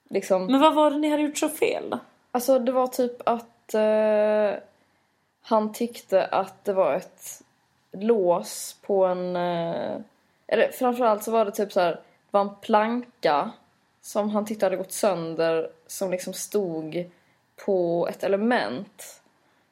Liksom. 0.09 0.45
Men 0.45 0.59
vad 0.59 0.75
var 0.75 0.91
det 0.91 0.97
ni 0.97 1.09
hade 1.09 1.23
gjort 1.23 1.37
så 1.37 1.49
fel 1.49 1.89
då? 1.89 1.99
Alltså 2.31 2.59
det 2.59 2.71
var 2.71 2.87
typ 2.87 3.29
att 3.29 3.73
eh, 3.73 4.59
han 5.41 5.73
tyckte 5.73 6.25
att 6.25 6.65
det 6.65 6.73
var 6.73 6.93
ett 6.93 7.41
lås 7.91 8.75
på 8.81 9.05
en... 9.05 9.35
Eh, 9.35 9.97
eller 10.47 10.71
framförallt 10.71 11.23
så 11.23 11.31
var 11.31 11.45
det 11.45 11.51
typ 11.51 11.71
så 11.71 11.79
här, 11.79 11.91
det 11.91 12.01
var 12.31 12.41
en 12.41 12.55
planka 12.61 13.51
som 14.07 14.29
han 14.29 14.45
tyckte 14.45 14.65
hade 14.65 14.75
gått 14.77 14.91
sönder 14.91 15.69
som 15.87 16.11
liksom 16.11 16.33
stod 16.33 17.05
på 17.65 18.07
ett 18.11 18.23
element. 18.23 19.21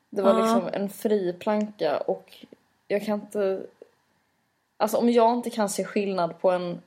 Det 0.10 0.22
var 0.22 0.34
liksom 0.34 0.70
en 0.74 0.90
fri 0.90 1.34
planka 1.34 1.98
och 1.98 2.46
jag 2.88 3.06
kan 3.06 3.14
inte... 3.22 3.62
Alltså 4.78 4.98
om 4.98 5.10
jag 5.10 5.34
inte 5.34 5.50
kan 5.50 5.70
se 5.70 5.84
skillnad 5.86 6.40
på 6.42 6.52
en 6.52 6.82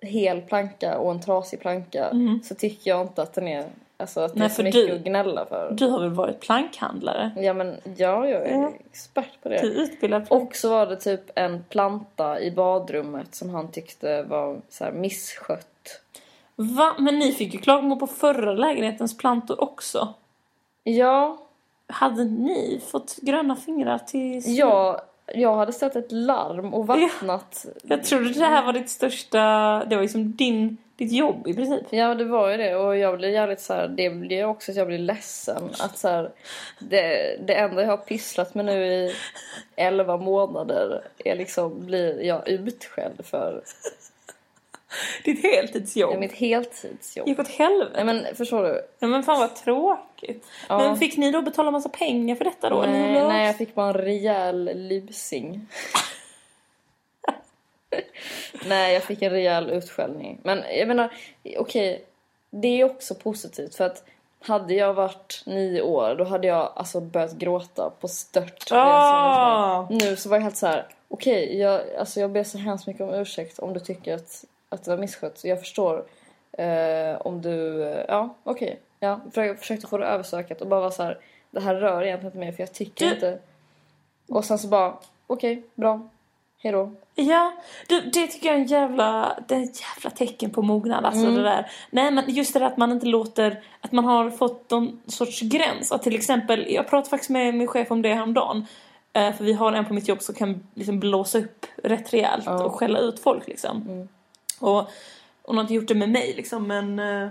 hel 0.00 0.40
planka 0.40 0.98
och 0.98 1.10
en 1.10 1.20
trasig 1.20 1.60
planka 1.60 2.10
så 2.44 2.54
tycker 2.54 2.90
jag 2.90 3.00
inte 3.00 3.22
att 3.22 3.32
den 3.32 3.48
är... 3.48 3.66
Alltså 3.96 4.20
att 4.20 4.32
det 4.32 4.38
Nej, 4.38 4.46
är 4.46 4.48
så 4.50 4.54
för 4.56 4.62
mycket 4.62 4.86
du- 4.86 4.94
att 4.94 5.00
gnälla 5.00 5.46
för. 5.46 5.70
Du 5.72 5.86
har 5.86 6.00
väl 6.00 6.10
varit 6.10 6.40
plankhandlare? 6.40 7.30
Ja 7.36 7.52
men 7.54 7.76
ja, 7.96 8.28
jag 8.28 8.46
är 8.46 8.52
Ja. 8.52 8.72
expert 8.90 9.42
på 9.42 9.48
Du 9.48 9.54
är 9.54 9.62
det. 9.62 9.66
utbildad 9.68 10.26
plank. 10.28 10.42
Och 10.42 10.56
så 10.56 10.70
var 10.70 10.86
det 10.86 10.96
typ 10.96 11.20
en 11.34 11.64
planta 11.68 12.40
i 12.40 12.50
badrummet 12.50 13.34
som 13.34 13.50
han 13.50 13.68
tyckte 13.70 14.22
var 14.22 14.60
så 14.68 14.84
här 14.84 14.92
misskött. 14.92 15.66
Va? 16.60 16.96
Men 16.98 17.18
ni 17.18 17.32
fick 17.32 17.54
ju 17.54 17.60
klagomål 17.60 17.98
på 17.98 18.06
förra 18.06 18.52
lägenhetens 18.52 19.16
plantor 19.16 19.64
också. 19.64 20.14
Ja, 20.82 21.38
Hade 21.86 22.24
ni 22.24 22.80
fått 22.90 23.16
gröna 23.16 23.56
fingrar 23.56 23.98
till... 23.98 24.42
jag, 24.58 25.00
jag 25.34 25.56
hade 25.56 25.72
ställt 25.72 25.96
ett 25.96 26.12
larm 26.12 26.74
och 26.74 26.86
vattnat. 26.86 27.66
Jag 27.82 28.04
trodde 28.04 28.32
det 28.32 28.44
här 28.44 28.64
var 28.66 28.72
ditt 28.72 28.90
största... 28.90 29.38
Det 29.84 29.96
var 29.96 30.02
ju 30.02 30.08
som 30.08 30.32
din, 30.36 30.76
ditt 30.96 31.12
jobb 31.12 31.48
i 31.48 31.54
princip. 31.54 31.86
Ja 31.90 32.14
det 32.14 32.24
var 32.24 32.50
ju 32.50 32.56
det 32.56 32.76
och 32.76 32.96
jag 32.96 33.18
blev 33.18 33.30
jävligt 33.30 33.60
så 33.60 33.74
här, 33.74 33.88
det 33.88 34.10
blev 34.10 34.48
också 34.48 34.70
att 34.72 34.76
jag 34.76 34.86
blev 34.86 35.00
ledsen 35.00 35.70
att 35.80 35.98
så 35.98 36.08
här, 36.08 36.30
det, 36.78 37.36
det 37.46 37.54
enda 37.54 37.82
jag 37.82 37.88
har 37.88 37.96
pysslat 37.96 38.54
med 38.54 38.64
nu 38.64 38.86
i 38.86 39.14
11 39.76 40.16
månader 40.16 41.04
är 41.24 41.36
liksom, 41.36 41.86
blir 41.86 42.22
jag 42.22 42.48
utskälld 42.48 43.26
för. 43.26 43.62
Ditt 45.24 45.42
Det 45.42 45.48
heltidsjobb. 45.48 46.14
är 46.14 46.18
mitt 46.18 46.32
heltidsjobb. 46.32 47.28
gick 47.28 47.38
åt 47.38 47.48
helvete. 47.48 47.90
Nej 47.94 48.04
men 48.04 48.34
förstår 48.34 48.62
du? 48.62 48.82
Ja, 48.98 49.06
men 49.08 49.22
fan 49.22 49.38
vad 49.40 49.56
tråkigt. 49.56 50.46
Ja. 50.68 50.78
Men 50.78 50.96
fick 50.96 51.16
ni 51.16 51.30
då 51.32 51.42
betala 51.42 51.70
massa 51.70 51.88
pengar 51.88 52.36
för 52.36 52.44
detta 52.44 52.70
då? 52.70 52.82
Nej, 52.82 53.28
nej, 53.28 53.46
jag 53.46 53.56
fick 53.56 53.74
bara 53.74 53.88
en 53.88 53.94
rejäl 53.94 54.70
lusing. 54.74 55.66
nej, 58.66 58.94
jag 58.94 59.02
fick 59.02 59.22
en 59.22 59.30
rejäl 59.30 59.70
utskällning. 59.70 60.40
Men 60.42 60.62
jag 60.78 60.88
menar, 60.88 61.12
okej, 61.58 62.04
det 62.50 62.80
är 62.80 62.84
också 62.84 63.14
positivt 63.14 63.74
för 63.74 63.84
att 63.84 64.04
hade 64.42 64.74
jag 64.74 64.94
varit 64.94 65.42
nio 65.46 65.82
år 65.82 66.14
då 66.14 66.24
hade 66.24 66.46
jag 66.46 66.72
alltså 66.76 67.00
börjat 67.00 67.32
gråta 67.32 67.90
på 68.00 68.08
stört. 68.08 68.68
Ah. 68.70 69.86
Nu 69.90 70.16
så 70.16 70.28
var 70.28 70.36
jag 70.36 70.42
helt 70.42 70.56
så 70.56 70.66
här, 70.66 70.86
okej, 71.08 71.58
jag, 71.58 71.94
alltså 71.98 72.20
jag 72.20 72.30
ber 72.30 72.44
så 72.44 72.58
hemskt 72.58 72.86
mycket 72.86 73.02
om 73.02 73.14
ursäkt 73.14 73.58
om 73.58 73.72
du 73.72 73.80
tycker 73.80 74.14
att, 74.14 74.44
att 74.70 74.84
det 74.84 74.90
var 74.90 74.98
misskött. 74.98 75.44
Jag 75.44 75.60
förstår 75.60 76.04
eh, 76.52 77.20
om 77.20 77.42
du, 77.42 77.82
eh, 77.84 78.04
ja 78.08 78.34
okej, 78.44 78.80
ja, 79.00 79.20
för 79.34 79.42
jag 79.42 79.58
försökte 79.58 79.86
få 79.86 79.98
det 79.98 80.06
översökat 80.06 80.60
och 80.60 80.66
bara 80.68 80.80
vara 80.80 80.90
så 80.90 81.02
här, 81.02 81.18
det 81.50 81.60
här 81.60 81.74
rör 81.74 82.02
egentligen 82.02 82.26
inte 82.26 82.38
mig 82.38 82.52
för 82.52 82.62
jag 82.62 82.72
tycker 82.72 83.06
Du- 83.06 83.12
inte. 83.14 83.38
Och 84.28 84.44
sen 84.44 84.58
så 84.58 84.68
bara, 84.68 84.94
okej, 85.26 85.62
bra. 85.74 86.08
Hejdå. 86.62 86.92
Ja, 87.14 87.52
det, 87.88 88.00
det 88.00 88.26
tycker 88.26 88.46
jag 88.46 88.56
är 88.56 88.60
en 88.60 88.66
jävla, 88.66 89.38
det 89.48 89.54
är 89.54 89.62
ett 89.62 89.80
jävla 89.80 90.10
tecken 90.10 90.50
på 90.50 90.62
mognad. 90.62 91.04
Alltså 91.04 91.22
Mm. 91.22 91.34
det 91.34 91.42
där. 91.42 91.70
Nej 91.90 92.10
men 92.10 92.24
just 92.28 92.52
det 92.52 92.58
där 92.58 92.66
att 92.66 92.76
man 92.76 92.92
inte 92.92 93.06
låter, 93.06 93.62
att 93.80 93.92
man 93.92 94.04
har 94.04 94.30
fått 94.30 94.70
någon 94.70 95.00
sorts 95.06 95.40
gräns. 95.40 95.92
Att 95.92 96.02
till 96.02 96.14
exempel, 96.14 96.66
jag 96.72 96.88
pratade 96.88 97.10
faktiskt 97.10 97.30
med 97.30 97.54
min 97.54 97.68
chef 97.68 97.90
om 97.90 98.02
det 98.02 98.14
häromdagen. 98.14 98.66
Eh, 99.12 99.32
för 99.34 99.44
vi 99.44 99.52
har 99.52 99.72
en 99.72 99.84
på 99.84 99.94
mitt 99.94 100.08
jobb 100.08 100.22
som 100.22 100.34
kan 100.34 100.66
liksom 100.74 101.00
blåsa 101.00 101.38
upp 101.38 101.66
rätt 101.84 102.12
rejält. 102.14 102.46
Mm. 102.46 102.62
och 102.62 102.74
skälla 102.74 102.98
ut 102.98 103.20
folk 103.20 103.48
liksom. 103.48 104.08
Och 104.60 104.90
hon 105.42 105.56
har 105.56 105.64
inte 105.64 105.74
gjort 105.74 105.88
det 105.88 105.94
med 105.94 106.10
mig 106.10 106.34
liksom 106.36 106.66
men... 106.66 106.98
eh, 106.98 107.30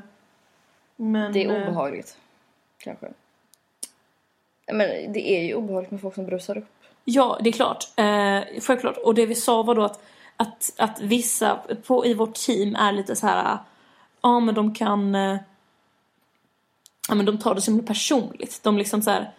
men 0.96 1.34
Det 1.34 1.44
är 1.44 1.62
eh, 1.62 1.68
obehagligt. 1.68 2.18
Kanske. 2.78 3.08
Men 4.74 5.14
det 5.14 5.30
är 5.30 5.44
ju 5.44 5.54
obehagligt 5.54 5.92
med 5.92 6.02
folk 6.02 6.16
som 6.16 6.26
brusar 6.26 6.58
upp. 6.58 6.66
Ja, 7.06 7.40
det 7.44 7.50
är 7.50 7.54
klart. 7.54 7.88
Eh, 7.96 8.62
självklart. 8.62 8.98
Och 8.98 9.16
det 9.16 9.26
vi 9.26 9.36
sa 9.36 9.64
var 9.64 9.76
då 9.76 9.84
att, 9.84 10.02
att, 10.38 10.74
att 10.78 11.02
vissa 11.02 11.60
på, 11.88 12.06
i 12.06 12.14
vårt 12.14 12.36
team 12.36 12.76
är 12.76 12.92
lite 12.92 13.16
så 13.16 13.28
här... 13.28 13.58
Ja, 14.22 14.40
men 14.40 14.56
de 14.56 14.76
kan... 14.76 15.16
Eh, 15.16 15.38
ja, 17.10 17.16
men 17.16 17.26
de 17.26 17.38
tar 17.38 17.56
det 17.56 17.62
som 17.62 17.86
personligt. 17.86 18.64
De 18.64 18.78
liksom 18.78 19.02
så 19.02 19.12
här 19.12 19.32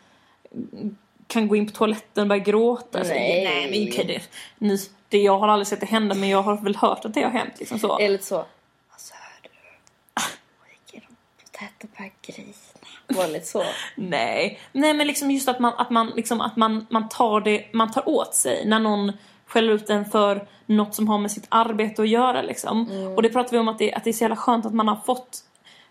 kan 1.27 1.49
gå 1.49 1.57
in 1.57 1.67
på 1.67 1.73
toaletten 1.73 2.23
och 2.23 2.29
börja 2.29 2.45
gråta. 2.45 3.05
Så, 3.05 3.11
Nej. 3.11 3.45
Nej, 3.45 3.91
men 3.97 4.07
det, 4.07 4.23
nu, 4.59 4.79
det, 5.11 5.19
jag 5.19 5.39
har 5.39 5.49
aldrig 5.49 5.67
sett 5.67 5.81
det 5.81 5.87
hända 5.87 6.15
men 6.15 6.29
jag 6.29 6.43
har 6.43 6.57
väl 6.57 6.77
hört 6.77 7.05
att 7.05 7.15
det 7.15 7.23
har 7.23 7.31
hänt. 7.31 7.53
Liksom 7.59 7.79
så. 7.79 7.99
Lite 7.99 8.25
så. 8.25 8.45
Alltså 8.91 9.15
hörde 9.15 9.49
du? 9.55 10.23
Hon 10.59 10.69
gick 10.71 10.95
in 10.95 11.01
på 11.01 11.59
tätt 11.59 11.97
på 11.97 12.33
grisen. 12.33 12.81
Var 13.07 13.29
lite 13.29 13.47
så? 13.47 13.63
Nej, 13.95 14.61
nej 14.73 14.95
men 14.95 15.07
liksom 15.07 15.31
just 15.31 15.49
att 15.49 15.61
man, 15.61 15.73
att 15.77 15.91
man, 15.91 16.13
liksom, 16.17 16.41
att 16.41 16.57
man, 16.57 16.87
man, 16.91 17.09
tar 17.09 17.41
det, 17.41 17.65
man 17.73 17.91
tar 17.91 18.09
åt 18.09 18.35
sig 18.35 18.67
när 18.67 18.79
någon 18.79 19.13
skäller 19.47 19.73
ut 19.73 19.91
en 19.91 20.05
för 20.05 20.49
något 20.67 20.95
som 20.95 21.09
har 21.09 21.19
med 21.19 21.33
sitt 21.33 21.47
arbete 21.49 22.03
att 22.03 22.09
göra. 22.09 22.43
Liksom. 22.43 22.91
Och 23.17 23.23
det 23.23 23.29
pratar 23.29 23.53
vi 23.53 23.59
om 23.59 23.69
att 23.69 23.79
det, 23.79 23.95
att 23.95 24.05
det 24.05 24.11
är 24.11 24.15
så 24.15 24.25
jävla 24.25 24.37
skönt 24.37 24.67
att 24.67 24.75
man 24.75 24.89
har 24.89 24.97
fått, 24.97 25.39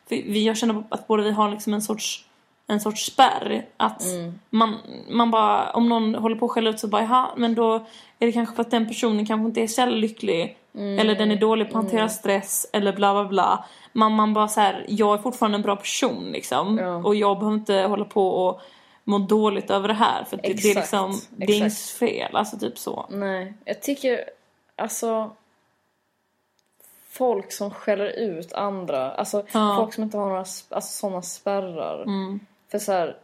för 0.09 0.15
vi, 0.15 0.45
jag 0.45 0.57
känner 0.57 0.83
att 0.89 1.07
båda 1.07 1.23
vi 1.23 1.31
har 1.31 1.49
liksom 1.51 1.73
en 1.73 1.81
sorts 1.81 2.25
en 2.69 2.79
sorts 2.79 3.05
spärr. 3.05 3.65
Att 3.77 4.03
man, 4.49 4.75
man 5.09 5.31
bara, 5.31 5.71
om 5.71 5.89
någon 5.89 6.15
håller 6.15 6.35
på 6.35 6.45
att 6.45 6.51
skälla 6.51 6.69
ut 6.69 6.79
så 6.79 6.87
bara, 6.87 7.01
jaha, 7.01 7.29
men 7.37 7.55
då 7.55 7.75
är 8.19 8.25
det 8.25 8.31
kanske 8.31 8.55
för 8.55 8.61
att 8.61 8.71
den 8.71 8.87
personen 8.87 9.25
kanske 9.25 9.45
inte 9.45 9.61
är 9.61 9.67
så 9.67 9.85
lycklig. 9.85 10.55
Eller 10.73 11.15
den 11.15 11.31
är 11.31 11.35
dålig 11.35 11.71
på 11.71 11.77
att 11.77 11.83
hantera 11.83 12.09
stress 12.09 12.67
eller 12.73 12.93
bla 12.93 13.13
bla 13.13 13.25
bla. 13.25 13.65
Man, 13.93 14.11
man 14.11 14.33
bara 14.33 14.47
så 14.47 14.61
här, 14.61 14.85
jag 14.87 15.13
är 15.13 15.21
fortfarande 15.21 15.55
en 15.55 15.61
bra 15.61 15.75
person 15.75 16.29
liksom. 16.31 16.77
Ja. 16.77 16.95
Och 16.95 17.15
jag 17.15 17.39
behöver 17.39 17.57
inte 17.57 17.73
hålla 17.75 18.05
på 18.05 18.27
och 18.29 18.61
må 19.03 19.17
dåligt 19.17 19.69
över 19.69 19.87
det 19.87 19.93
här. 19.93 20.23
För 20.23 20.37
det, 20.37 20.41
det 20.41 20.47
är 20.49 20.53
Exakt, 20.53 20.75
liksom, 20.75 21.21
det 21.29 21.59
är 21.59 21.65
exakt. 21.65 21.97
fel. 21.99 22.35
Alltså 22.35 22.57
typ 22.57 22.77
så. 22.77 23.05
Nej, 23.09 23.53
jag 23.65 23.81
tycker 23.81 24.23
alltså 24.75 25.31
folk 27.09 27.51
som 27.51 27.71
skäller 27.71 28.19
ut 28.19 28.53
andra, 28.53 29.11
alltså 29.11 29.43
Ja. 29.51 29.75
folk 29.77 29.93
som 29.93 30.03
inte 30.03 30.17
har 30.17 30.25
några 30.25 30.39
alltså, 30.39 30.81
sådana 30.81 31.21
spärrar. 31.21 32.03
Mm. 32.03 32.39
För 32.71 32.79
så 32.79 32.91
här, 32.91 33.17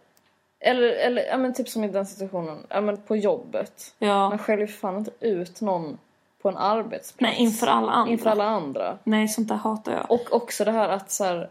eller, 0.59 0.87
eller 0.87 1.25
ja, 1.25 1.37
men 1.37 1.53
typ 1.53 1.69
som 1.69 1.83
i 1.83 1.87
den 1.87 2.05
situationen, 2.05 2.65
ja, 2.69 2.81
men 2.81 2.97
på 2.97 3.15
jobbet. 3.15 3.93
Ja. 3.99 4.29
Man 4.29 4.37
skäller 4.37 4.61
ju 4.61 4.67
fan 4.67 4.97
inte 4.97 5.11
ut 5.19 5.61
någon 5.61 5.97
på 6.41 6.49
en 6.49 6.57
arbetsplats. 6.57 7.21
Nej, 7.21 7.35
inför 7.43 7.67
alla 7.67 7.91
andra. 7.91 8.11
Inför 8.11 8.29
alla 8.29 8.45
andra. 8.45 8.97
Nej, 9.03 9.27
sånt 9.27 9.47
där 9.47 9.55
hatar 9.55 9.91
jag. 9.91 10.11
Och 10.11 10.33
också 10.33 10.65
det 10.65 10.71
här 10.71 10.89
att 10.89 11.11
så 11.11 11.23
här, 11.23 11.49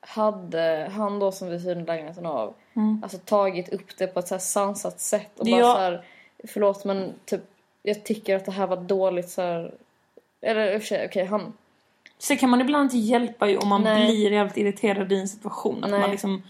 hade 0.00 0.90
han 0.94 1.18
då 1.18 1.32
som 1.32 1.48
vi 1.48 1.58
hyrde 1.58 1.84
lägenheten 1.84 2.26
av 2.26 2.54
alltså 3.02 3.18
tagit 3.18 3.68
upp 3.68 3.96
det 3.98 4.06
på 4.06 4.18
ett 4.20 4.28
så 4.28 4.34
här 4.34 4.40
sansat 4.40 5.00
sätt 5.00 5.38
och 5.38 5.46
bara 5.46 5.60
Ja. 5.60 5.74
så 5.74 5.80
här, 5.80 6.04
förlåt 6.44 6.84
men 6.84 7.12
typ 7.24 7.40
jag 7.82 8.04
tycker 8.04 8.36
att 8.36 8.44
det 8.44 8.52
här 8.52 8.66
var 8.66 8.76
dåligt 8.76 9.28
så 9.28 9.42
här, 9.42 9.74
eller 10.40 10.74
i 10.74 10.76
och 10.76 10.80
för 10.80 10.86
sig 10.86 11.06
okej 11.06 11.24
han 11.24 11.52
Sen 12.18 12.36
kan 12.36 12.50
man 12.50 12.60
ibland 12.60 12.84
inte 12.84 12.96
hjälpa 12.96 13.48
ju 13.48 13.56
om 13.56 13.68
man 13.68 13.82
Nej. 13.82 14.06
blir 14.06 14.32
jävligt 14.32 14.56
irriterad 14.56 15.12
i 15.12 15.20
en 15.20 15.28
situation. 15.28 15.84
Att 15.84 15.90
Nej. 15.90 16.00
man 16.00 16.10
liksom 16.10 16.42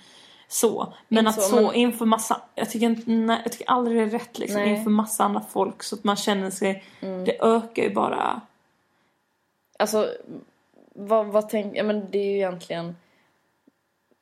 så. 0.48 0.92
Men 1.08 1.26
Inte 1.26 1.40
att 1.40 1.46
så, 1.46 1.60
men- 1.62 1.74
inför 1.74 2.04
massa, 2.06 2.40
jag 2.54 2.70
tycker, 2.70 2.86
inte, 2.86 3.10
nej, 3.10 3.40
jag 3.42 3.52
tycker 3.52 3.70
aldrig 3.70 3.96
det 3.96 4.02
är 4.02 4.18
rätt 4.18 4.38
liksom 4.38 4.60
Nej. 4.60 4.70
inför 4.76 4.90
massa 4.90 5.24
andra 5.24 5.40
folk 5.40 5.82
så 5.82 5.94
att 5.96 6.04
man 6.04 6.16
känner 6.16 6.50
sig, 6.50 6.84
Mm. 7.00 7.24
det 7.24 7.42
ökar 7.42 7.82
ju 7.82 7.94
bara. 7.94 8.40
Alltså, 9.78 10.08
vad, 10.94 11.26
vad 11.26 11.48
tänk, 11.48 11.76
ja 11.76 11.82
men 11.82 12.10
det 12.10 12.18
är 12.18 12.24
ju 12.30 12.36
egentligen 12.36 12.96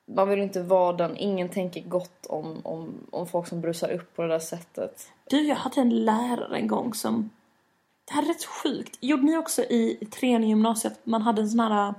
man 0.07 0.29
vill 0.29 0.39
inte 0.41 0.63
vara 0.63 0.93
den, 0.93 1.17
ingen 1.17 1.49
tänker 1.49 1.81
gott 1.81 2.27
om, 2.27 2.61
om, 2.65 2.95
om 3.11 3.27
folk 3.27 3.49
som 3.49 3.61
brusar 3.61 3.91
upp 3.93 4.17
på 4.17 4.23
det 4.23 4.29
där 4.29 4.39
sättet. 4.39 5.09
Du, 5.31 5.41
jag 5.43 5.57
hade 5.57 5.81
en 5.81 6.05
lärare 6.05 6.57
en 6.57 6.67
gång 6.69 6.95
som, 6.95 7.31
det 8.05 8.13
här 8.15 8.23
är 8.23 8.27
rätt 8.27 8.45
sjukt. 8.45 8.99
Gjorde 9.01 9.23
ni 9.23 9.37
också 9.37 9.63
i 9.63 10.09
trean 10.11 10.45
i 10.45 10.49
gymnasiet, 10.49 10.99
man 11.05 11.23
hade 11.23 11.43
en 11.43 11.49
sån 11.51 11.61
här, 11.61 11.95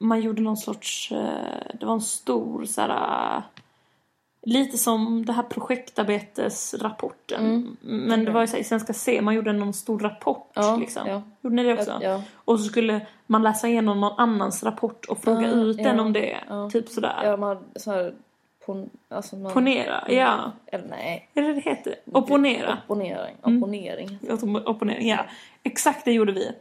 man 0.00 0.20
gjorde 0.20 0.42
någon 0.42 0.56
sorts, 0.56 1.12
eh, 1.12 1.76
det 1.80 1.86
var 1.86 1.92
en 1.94 2.00
stor 2.00 2.64
så 2.64 2.80
här, 2.80 3.42
lite 4.46 4.78
som 4.78 5.26
det 5.26 5.32
här 5.32 5.42
projektarbetesrapporten. 5.42 7.76
Men 7.80 8.24
det 8.24 8.30
var 8.30 8.40
ju 8.40 8.46
så 8.46 8.52
här, 8.52 8.60
i 8.60 8.64
Svenska 8.64 8.92
C, 8.92 9.20
man 9.22 9.34
gjorde 9.34 9.52
någon 9.52 9.72
stor 9.72 9.98
rapport 9.98 10.50
Ja, 10.54 10.76
liksom. 10.76 11.08
ja. 11.08 11.22
Gjorde 11.40 11.56
ni 11.56 11.62
det 11.64 11.72
också? 11.74 11.98
Ja, 12.02 12.22
Och 12.34 12.58
så 12.60 12.64
skulle 12.64 13.06
man 13.26 13.42
läsa 13.42 13.68
igenom 13.68 14.00
någon 14.00 14.18
annans 14.18 14.62
rapport 14.62 15.04
och 15.04 15.18
fråga 15.18 15.48
Ah, 15.52 15.54
ut 15.54 15.76
den 15.76 16.00
om 16.00 16.12
det. 16.12 16.38
ja. 16.48 16.70
Typ 16.70 16.88
sådär. 16.88 17.20
ja 17.24 17.36
man 17.36 17.58
så 17.76 17.90
här, 17.90 18.14
pon, 18.66 18.90
alltså 19.08 19.36
man, 19.36 19.52
Ponera, 19.52 20.04
ja. 20.08 20.52
Eller 20.66 20.88
nej. 20.88 21.28
Är 21.34 21.42
det 21.42 21.52
det 21.54 21.60
heter? 21.60 21.94
Opponera. 22.12 22.78
Opponering. 22.84 23.36
Mm. 23.46 23.62
Opponering. 23.62 24.18
Oppo- 24.22 24.64
Opponering, 24.64 25.08
ja. 25.08 25.24
Exakt 25.62 26.04
det 26.04 26.12
gjorde 26.12 26.32
vi. 26.32 26.52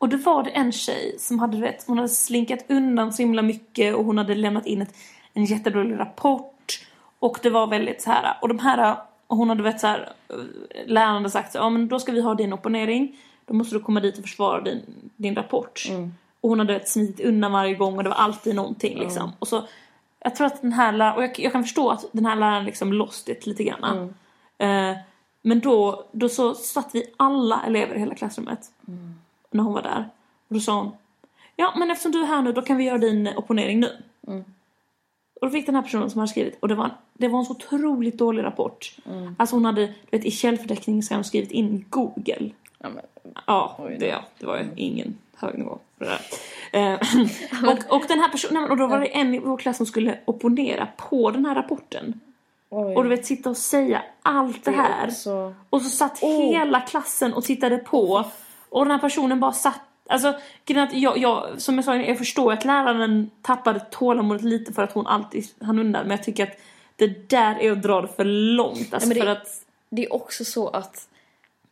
Och 0.00 0.08
då 0.08 0.16
var 0.16 0.42
det 0.42 0.50
en 0.50 0.72
tjej 0.72 1.16
som 1.18 1.38
hade 1.38 1.56
du 1.56 1.62
vet, 1.62 1.86
hon 1.86 1.98
hade 1.98 2.08
slinkat 2.08 2.64
undan 2.68 3.12
så 3.12 3.22
himla 3.22 3.42
mycket 3.42 3.94
och 3.94 4.04
hon 4.04 4.18
hade 4.18 4.34
lämnat 4.34 4.66
in 4.66 4.82
ett, 4.82 4.94
en 5.34 5.44
jättedålig 5.44 5.98
rapport. 5.98 6.86
Och 7.18 7.38
det 7.42 7.50
var 7.50 7.66
väldigt 7.66 8.02
så 8.02 8.10
här, 8.10 8.36
och 8.42 8.48
de 8.48 8.58
här, 8.58 8.96
och 9.26 9.36
hon 9.36 9.48
hade 9.48 9.62
vet 9.62 9.80
så 9.80 9.86
här, 9.86 10.12
läraren 10.86 11.14
hade 11.14 11.30
sagt 11.30 11.52
så, 11.52 11.58
ja 11.58 11.70
men 11.70 11.88
då 11.88 11.98
ska 11.98 12.12
vi 12.12 12.20
ha 12.20 12.34
din 12.34 12.52
opponering. 12.52 13.16
Då 13.46 13.54
måste 13.54 13.74
du 13.74 13.80
komma 13.80 14.00
dit 14.00 14.18
och 14.18 14.22
försvara 14.22 14.60
din, 14.60 14.82
din 15.16 15.34
rapport. 15.34 15.86
Och 16.40 16.48
hon 16.48 16.58
hade 16.58 16.72
vet, 16.72 16.88
smitit 16.88 17.26
undan 17.26 17.52
varje 17.52 17.74
gång 17.74 17.96
och 17.96 18.02
det 18.02 18.08
var 18.08 18.16
alltid 18.16 18.54
någonting 18.54 18.98
liksom. 18.98 19.32
Och 19.38 19.48
så, 19.48 19.66
jag 20.20 20.36
tror 20.36 20.46
att 20.46 20.62
den 20.62 20.72
här 20.72 20.92
läraren, 20.92 21.16
och 21.16 21.22
jag, 21.22 21.38
jag 21.38 21.52
kan 21.52 21.62
förstå 21.64 21.90
att 21.90 22.04
den 22.12 22.26
här 22.26 22.36
läraren 22.36 22.64
liksom 22.64 22.92
lost 22.92 23.28
it 23.28 23.46
lite 23.46 23.64
grann. 23.64 24.14
Eh, 24.58 24.96
men 25.42 25.60
då, 25.60 26.04
då 26.12 26.28
så 26.28 26.54
satt 26.54 26.90
vi 26.92 27.04
alla 27.16 27.62
elever 27.66 27.94
i 27.94 27.98
hela 27.98 28.14
klassrummet. 28.14 28.60
När 29.50 29.62
hon 29.62 29.72
var 29.72 29.82
där. 29.82 30.08
Och 30.48 30.54
då 30.54 30.60
sa 30.60 30.74
hon. 30.82 30.90
Ja 31.56 31.72
men 31.76 31.90
eftersom 31.90 32.12
du 32.12 32.22
är 32.22 32.26
här 32.26 32.42
nu 32.42 32.52
då 32.52 32.62
kan 32.62 32.76
vi 32.76 32.84
göra 32.84 32.98
din 32.98 33.28
opponering 33.36 33.80
nu. 33.80 33.96
Och 35.40 35.46
då 35.46 35.50
fick 35.50 35.66
den 35.66 35.74
här 35.74 35.82
personen 35.82 36.10
som 36.10 36.18
hade 36.18 36.30
skrivit. 36.30 36.56
Och 36.60 36.68
det 36.68 36.74
var, 36.74 36.90
det 37.12 37.28
var 37.28 37.38
en 37.38 37.44
så 37.44 37.52
otroligt 37.52 38.18
dålig 38.18 38.42
rapport. 38.44 38.96
Alltså 39.36 39.56
hon 39.56 39.64
hade, 39.64 39.86
du 39.86 39.92
vet 40.10 40.24
i 40.24 40.30
källförteckningen 40.30 41.02
så 41.02 41.14
hade 41.14 41.18
hon 41.18 41.24
skrivit 41.24 41.50
in 41.50 41.84
Google. 41.90 42.50
Ja, 42.78 42.88
men, 42.88 43.04
Ja, 43.46 43.78
det, 43.98 44.06
ja, 44.06 44.24
det 44.38 44.46
var 44.46 44.56
ju 44.58 44.64
ingen 44.76 45.18
hög 45.36 45.58
nivå 45.58 45.78
på 45.98 46.04
det 46.04 46.10
där. 46.10 46.20
Eh, 46.92 46.94
och, 47.70 47.96
och 47.96 48.02
den 48.08 48.18
här 48.20 48.28
personen, 48.28 48.70
och 48.70 48.76
då 48.76 48.86
var 48.86 49.00
det 49.00 49.06
en 49.06 49.34
i 49.34 49.38
vår 49.38 49.56
klass 49.56 49.76
som 49.76 49.86
skulle 49.86 50.18
opponera 50.24 50.88
på 50.96 51.30
den 51.30 51.44
här 51.44 51.54
rapporten. 51.54 52.20
oj. 52.70 52.96
Och 52.96 53.02
du 53.02 53.08
vet 53.08 53.26
sitta 53.26 53.50
och 53.50 53.56
säga 53.56 54.02
allt 54.22 54.64
det 54.64 54.70
är 54.70 54.74
här. 54.74 55.06
också- 55.08 55.54
Och 55.70 55.82
så 55.82 55.88
satt 55.90 56.22
Oh. 56.22 56.42
hela 56.52 56.80
klassen 56.80 57.32
och 57.34 57.44
tittade 57.44 57.78
på. 57.78 58.24
Och 58.70 58.84
den 58.84 58.90
här 58.92 58.98
personen 58.98 59.40
bara 59.40 59.52
satt 59.52 59.80
Alltså, 60.08 60.34
jag, 60.92 61.18
jag, 61.18 61.46
som 61.60 61.74
jag 61.74 61.84
sa, 61.84 61.96
jag 61.96 62.18
förstår 62.18 62.52
att 62.52 62.64
läraren 62.64 63.30
tappade 63.42 63.80
tålamodet 63.80 64.42
lite 64.42 64.72
för 64.72 64.82
att 64.82 64.92
hon 64.92 65.06
alltid 65.06 65.44
hann 65.60 65.78
undan. 65.78 66.02
Men 66.02 66.10
jag 66.10 66.22
tycker 66.24 66.42
att 66.42 66.58
det 66.96 67.30
där 67.30 67.58
är 67.60 67.72
att 67.72 67.82
dra 67.82 68.00
det 68.00 68.08
för 68.08 68.24
långt. 68.24 68.94
Alltså 68.94 69.08
men 69.08 69.18
det- 69.18 69.22
för 69.24 69.30
att... 69.30 69.48
det 69.90 70.04
är 70.04 70.12
också 70.12 70.44
så 70.44 70.68
att 70.68 71.08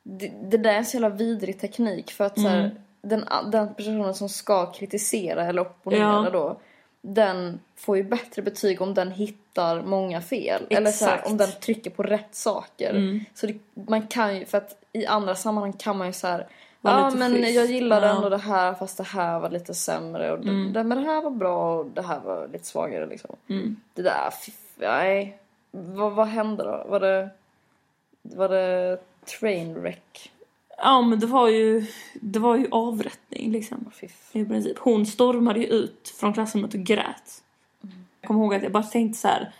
det, 0.02 0.32
det 0.42 0.56
där 0.56 0.70
är 0.70 0.76
en 0.78 0.84
så 0.84 0.94
jävla 0.96 1.08
vidrig 1.08 1.60
teknik 1.60 2.10
för 2.10 2.24
att 2.24 2.34
så 2.40 2.46
Mm. 2.48 2.52
här, 2.60 2.70
den, 3.02 3.24
den 3.52 3.74
personen 3.74 4.14
som 4.14 4.28
ska 4.28 4.72
kritisera 4.72 5.44
eller 5.44 5.62
opponera 5.62 6.00
Ja. 6.24 6.30
då 6.30 6.60
den 7.00 7.58
får 7.76 7.96
ju 7.96 8.02
bättre 8.02 8.42
betyg 8.42 8.82
om 8.82 8.94
den 8.94 9.10
hittar 9.12 9.82
många 9.82 10.20
fel. 10.20 10.62
Eller 10.70 10.90
så 10.90 11.04
här, 11.04 11.12
Exakt. 11.14 11.30
om 11.30 11.36
den 11.36 11.50
trycker 11.60 11.90
på 11.90 12.02
rätt 12.02 12.34
saker. 12.34 12.90
Mm. 12.90 13.24
Så 13.34 13.46
det, 13.46 13.54
man 13.74 14.06
kan 14.06 14.36
ju, 14.36 14.44
för 14.44 14.58
att 14.58 14.84
i 14.92 15.06
andra 15.06 15.34
sammanhang 15.34 15.72
kan 15.72 15.98
man 15.98 16.06
ju 16.06 16.12
så 16.12 16.26
här 16.26 16.46
Ja 16.82 17.10
men 17.10 17.32
schysst. 17.34 17.54
jag 17.54 17.66
gillade 17.66 18.06
Ja. 18.06 18.16
ändå 18.16 18.28
det 18.28 18.38
här 18.38 18.74
fast 18.74 18.96
det 18.96 19.04
här 19.04 19.40
var 19.40 19.50
lite 19.50 19.74
sämre 19.74 20.32
och 20.32 20.38
det, 20.40 20.50
Mm. 20.50 20.72
det, 20.72 20.84
men 20.84 20.98
det 20.98 21.04
här 21.10 21.22
var 21.22 21.30
bra 21.30 21.78
och 21.78 21.86
det 21.86 22.02
här 22.02 22.20
var 22.20 22.48
lite 22.52 22.64
svagare 22.66 23.06
liksom. 23.06 23.36
Mm. 23.48 23.76
Det 23.94 24.02
där, 24.02 24.30
fiff, 24.30 24.54
nej. 24.76 25.38
Vad, 25.70 26.12
vad 26.12 26.26
hände 26.28 26.64
då? 26.64 26.84
Var 26.88 27.00
det, 27.00 27.30
var 28.22 28.48
det 28.48 28.98
trainwreck? 29.40 30.30
Ja 30.78 31.02
men 31.02 31.20
det 31.20 31.26
var 31.26 31.48
ju, 31.48 31.86
det 32.20 32.38
var 32.38 32.56
ju 32.56 32.66
avrättning 32.70 33.52
liksom. 33.52 33.90
Fiff. 33.94 34.30
I 34.36 34.44
princip. 34.44 34.78
Hon 34.78 35.06
stormade 35.06 35.60
ju 35.60 35.66
ut 35.66 36.14
från 36.20 36.32
klassrummet 36.32 36.74
och 36.74 36.80
grät. 36.80 37.42
Jag 38.20 38.28
kommer 38.28 38.40
ihåg 38.40 38.54
att 38.54 38.62
jag 38.62 38.72
bara 38.72 38.82
tänkte 38.82 39.18
så 39.18 39.28
här. 39.28 39.52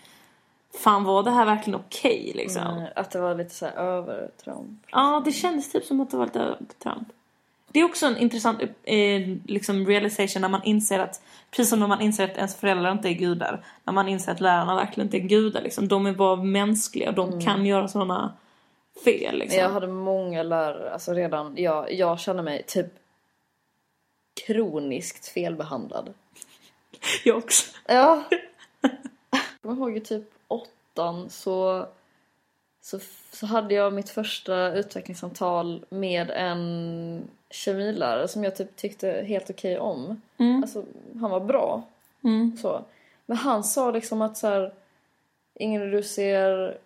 Fan 0.78 1.04
var 1.04 1.22
det 1.22 1.30
här 1.30 1.46
verkligen 1.46 1.80
okej 1.80 2.32
liksom? 2.34 2.62
Eh, 2.62 2.84
Att 2.96 3.10
det 3.10 3.20
var 3.20 3.34
lite 3.34 3.54
så 3.54 3.66
här 3.66 3.72
övertramp. 3.76 4.86
Ja, 4.90 5.22
det 5.24 5.32
kändes 5.32 5.72
typ 5.72 5.84
som 5.84 6.00
att 6.00 6.10
det 6.10 6.16
var 6.16 6.24
lite 6.26 6.40
övertramp. 6.40 7.08
Det 7.72 7.80
är 7.80 7.84
också 7.84 8.06
en 8.06 8.16
intressant 8.16 8.62
eh, 8.84 9.28
liksom 9.44 9.86
realization 9.86 10.42
när 10.42 10.48
man 10.48 10.62
inser 10.62 10.98
att, 10.98 11.22
precis 11.50 11.70
som 11.70 11.80
när 11.80 11.86
man 11.86 12.00
inser 12.00 12.24
att 12.24 12.36
ens 12.36 12.56
föräldrar 12.56 12.92
inte 12.92 13.08
är 13.08 13.12
gudar, 13.12 13.64
när 13.84 13.92
man 13.92 14.08
inser 14.08 14.32
att 14.32 14.40
lärarna 14.40 14.74
verkligen 14.76 15.06
inte 15.06 15.16
är 15.16 15.28
gudar. 15.28 15.62
Liksom. 15.62 15.88
De 15.88 16.06
är 16.06 16.12
bara 16.12 16.36
mänskliga 16.36 17.08
och 17.08 17.14
de 17.14 17.40
kan 17.40 17.66
göra 17.66 17.88
sådana 17.88 18.32
fel. 19.04 19.38
Liksom. 19.38 19.60
Jag 19.60 19.70
hade 19.70 19.86
många 19.86 20.42
lärare, 20.42 20.92
alltså 20.92 21.12
redan, 21.12 21.54
jag, 21.56 21.92
jag 21.92 22.20
känner 22.20 22.42
mig 22.42 22.62
typ 22.66 22.86
kroniskt 24.46 25.26
felbehandlad. 25.28 26.14
Jag 27.24 27.36
också. 27.36 27.70
Ja. 27.86 28.22
Jag 29.68 29.76
kommer 29.76 29.88
ihåg 29.88 29.96
i 29.96 30.00
typ 30.00 30.30
åttan 30.48 31.30
så, 31.30 31.86
så, 32.80 33.00
så 33.32 33.46
hade 33.46 33.74
jag 33.74 33.92
mitt 33.92 34.08
första 34.08 34.72
utvecklingssamtal 34.72 35.84
med 35.88 36.30
en 36.30 37.22
kemilärare 37.50 38.28
som 38.28 38.44
jag 38.44 38.56
typ 38.56 38.76
tyckte 38.76 39.24
helt 39.26 39.50
okej 39.50 39.78
om. 39.78 40.20
Alltså, 40.62 40.84
han 41.20 41.30
var 41.30 41.40
bra. 41.40 41.82
Så. 42.62 42.84
Men 43.26 43.36
han 43.36 43.64
sa 43.64 43.90
liksom 43.90 44.22
att 44.22 44.36
så 44.36 44.46
här, 44.46 44.72
Ingrid 45.54 45.92
du 45.92 46.02
ser 46.02 46.78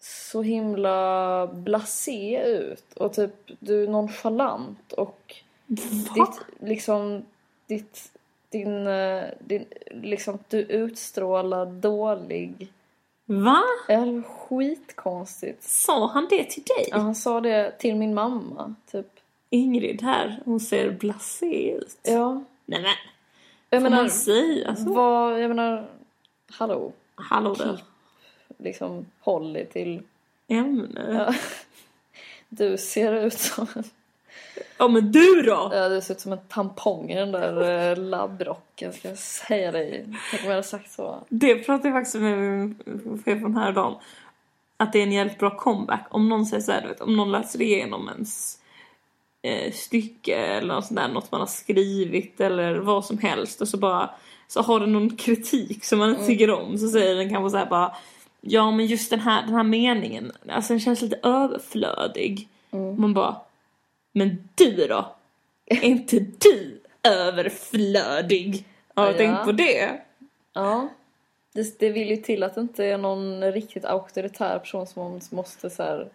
så 0.00 0.42
himla 0.42 1.46
blasé 1.46 2.42
ut 2.46 2.92
och 2.94 3.12
typ 3.12 3.34
du 3.46 3.82
är 3.82 3.88
nonchalant 3.88 4.92
och 4.92 5.34
ditt 5.66 6.40
liksom 6.60 7.24
ditt 7.66 8.12
din, 8.52 8.86
eh, 8.86 9.24
din 9.38 9.66
liksom 9.90 10.38
du 10.48 10.58
utstrålar 10.58 11.66
dålig 11.66 12.72
Va? 13.24 13.62
Ja, 13.88 14.00
det 14.00 14.12
var 14.12 14.22
skitkonstigt. 14.22 15.62
Sa 15.62 16.06
han 16.06 16.26
det 16.30 16.44
till 16.50 16.62
dig? 16.62 16.88
Ja, 16.90 16.98
han 16.98 17.14
sa 17.14 17.40
det 17.40 17.78
till 17.78 17.96
min 17.96 18.14
mamma, 18.14 18.74
typ. 18.90 19.06
Ingrid 19.50 20.02
här, 20.02 20.40
hon 20.44 20.60
ser 20.60 20.90
blasé 20.90 21.70
ut. 21.72 21.98
Ja. 22.02 22.44
Nej 22.66 22.82
men, 22.82 22.90
Jag 23.70 23.80
får 23.82 23.90
menar, 23.90 24.02
man 24.02 24.10
säga 24.10 24.76
så? 24.76 24.92
vad, 24.92 25.42
jag 25.42 25.48
menar, 25.48 25.88
hallå, 26.50 26.92
Hallå 27.14 27.54
där. 27.54 27.82
liksom 28.58 29.06
håll 29.20 29.52
dig 29.52 29.66
till, 29.66 30.02
Ämne. 30.48 31.04
Ja. 31.08 31.12
ja. 31.14 31.34
Du 32.48 32.78
ser 32.78 33.12
ut 33.12 33.38
som 33.38 33.66
en, 33.74 33.84
men 34.88 35.12
du 35.12 35.42
då? 35.42 35.70
ja, 35.74 35.88
du 35.88 36.00
ser 36.00 36.14
ut 36.14 36.20
som 36.20 36.32
en 36.32 36.38
tampong 36.48 37.10
i 37.10 37.14
den 37.14 37.32
där 37.32 37.90
eh, 37.90 37.96
labbrocken, 37.96 38.92
ska 38.92 39.08
jag 39.08 39.18
säga 39.18 39.72
dig. 39.72 40.06
Tänk 40.30 40.42
om 40.42 40.48
jag 40.48 40.56
hade 40.56 40.62
sagt 40.62 40.92
så. 40.92 41.24
Det 41.28 41.54
pratade 41.54 41.88
jag 41.88 41.96
faktiskt 41.96 42.16
med 42.16 42.38
min 42.38 43.22
chef 43.24 43.44
om 43.44 43.56
häromdagen. 43.56 43.94
Att 44.76 44.92
det 44.92 44.98
är 44.98 45.02
en 45.02 45.12
jävligt 45.12 45.38
bra 45.38 45.56
comeback. 45.56 46.06
Om 46.10 46.28
någon 46.28 46.46
säger 46.46 46.62
såhär, 46.62 46.82
du 46.82 46.88
vet, 46.88 47.00
om 47.00 47.16
någon 47.16 47.32
läser 47.32 47.62
igenom 47.62 48.08
ens 48.08 48.58
eh, 49.42 49.72
stycke 49.72 50.36
eller 50.36 50.74
något 50.74 50.86
sånt 50.86 51.00
där, 51.00 51.08
något 51.08 51.32
man 51.32 51.40
har 51.40 51.48
skrivit 51.48 52.40
eller 52.40 52.74
vad 52.74 53.04
som 53.04 53.18
helst 53.18 53.60
och 53.60 53.68
så 53.68 53.76
bara 53.76 54.10
så 54.48 54.62
har 54.62 54.80
den 54.80 54.92
någon 54.92 55.16
kritik 55.16 55.84
som 55.84 55.98
man 55.98 56.10
inte 56.10 56.26
tycker 56.26 56.50
om 56.50 56.78
så 56.78 56.88
säger 56.88 57.14
den 57.14 57.30
kanske 57.30 57.50
såhär 57.50 57.66
bara 57.66 57.94
Ja 58.44 58.70
men 58.70 58.86
just 58.86 59.10
den 59.10 59.20
här, 59.20 59.46
den 59.46 59.54
här 59.54 59.62
meningen, 59.62 60.32
alltså 60.48 60.72
den 60.72 60.80
känns 60.80 61.02
lite 61.02 61.18
överflödig. 61.22 62.48
Man 62.98 63.14
bara 63.14 63.36
Men 64.12 64.48
du 64.54 64.86
då? 64.86 65.14
Är 65.66 65.84
inte 65.84 66.18
du 66.18 66.80
överflödig? 67.02 68.64
Har 68.94 69.06
du 69.06 69.12
Ja. 69.12 69.18
tänkt 69.18 69.44
på 69.44 69.52
det? 69.52 70.00
Ja. 70.52 70.88
Det, 71.52 71.78
det 71.78 71.90
vill 71.90 72.10
ju 72.10 72.16
till 72.16 72.42
att 72.42 72.54
det 72.54 72.60
inte 72.60 72.84
är 72.84 72.98
någon 72.98 73.52
riktigt 73.52 73.84
auktoritär 73.84 74.58
person 74.58 74.86
som 74.86 75.02
man 75.02 75.20
måste 75.30 75.70
så 75.70 75.82
här 75.82 76.08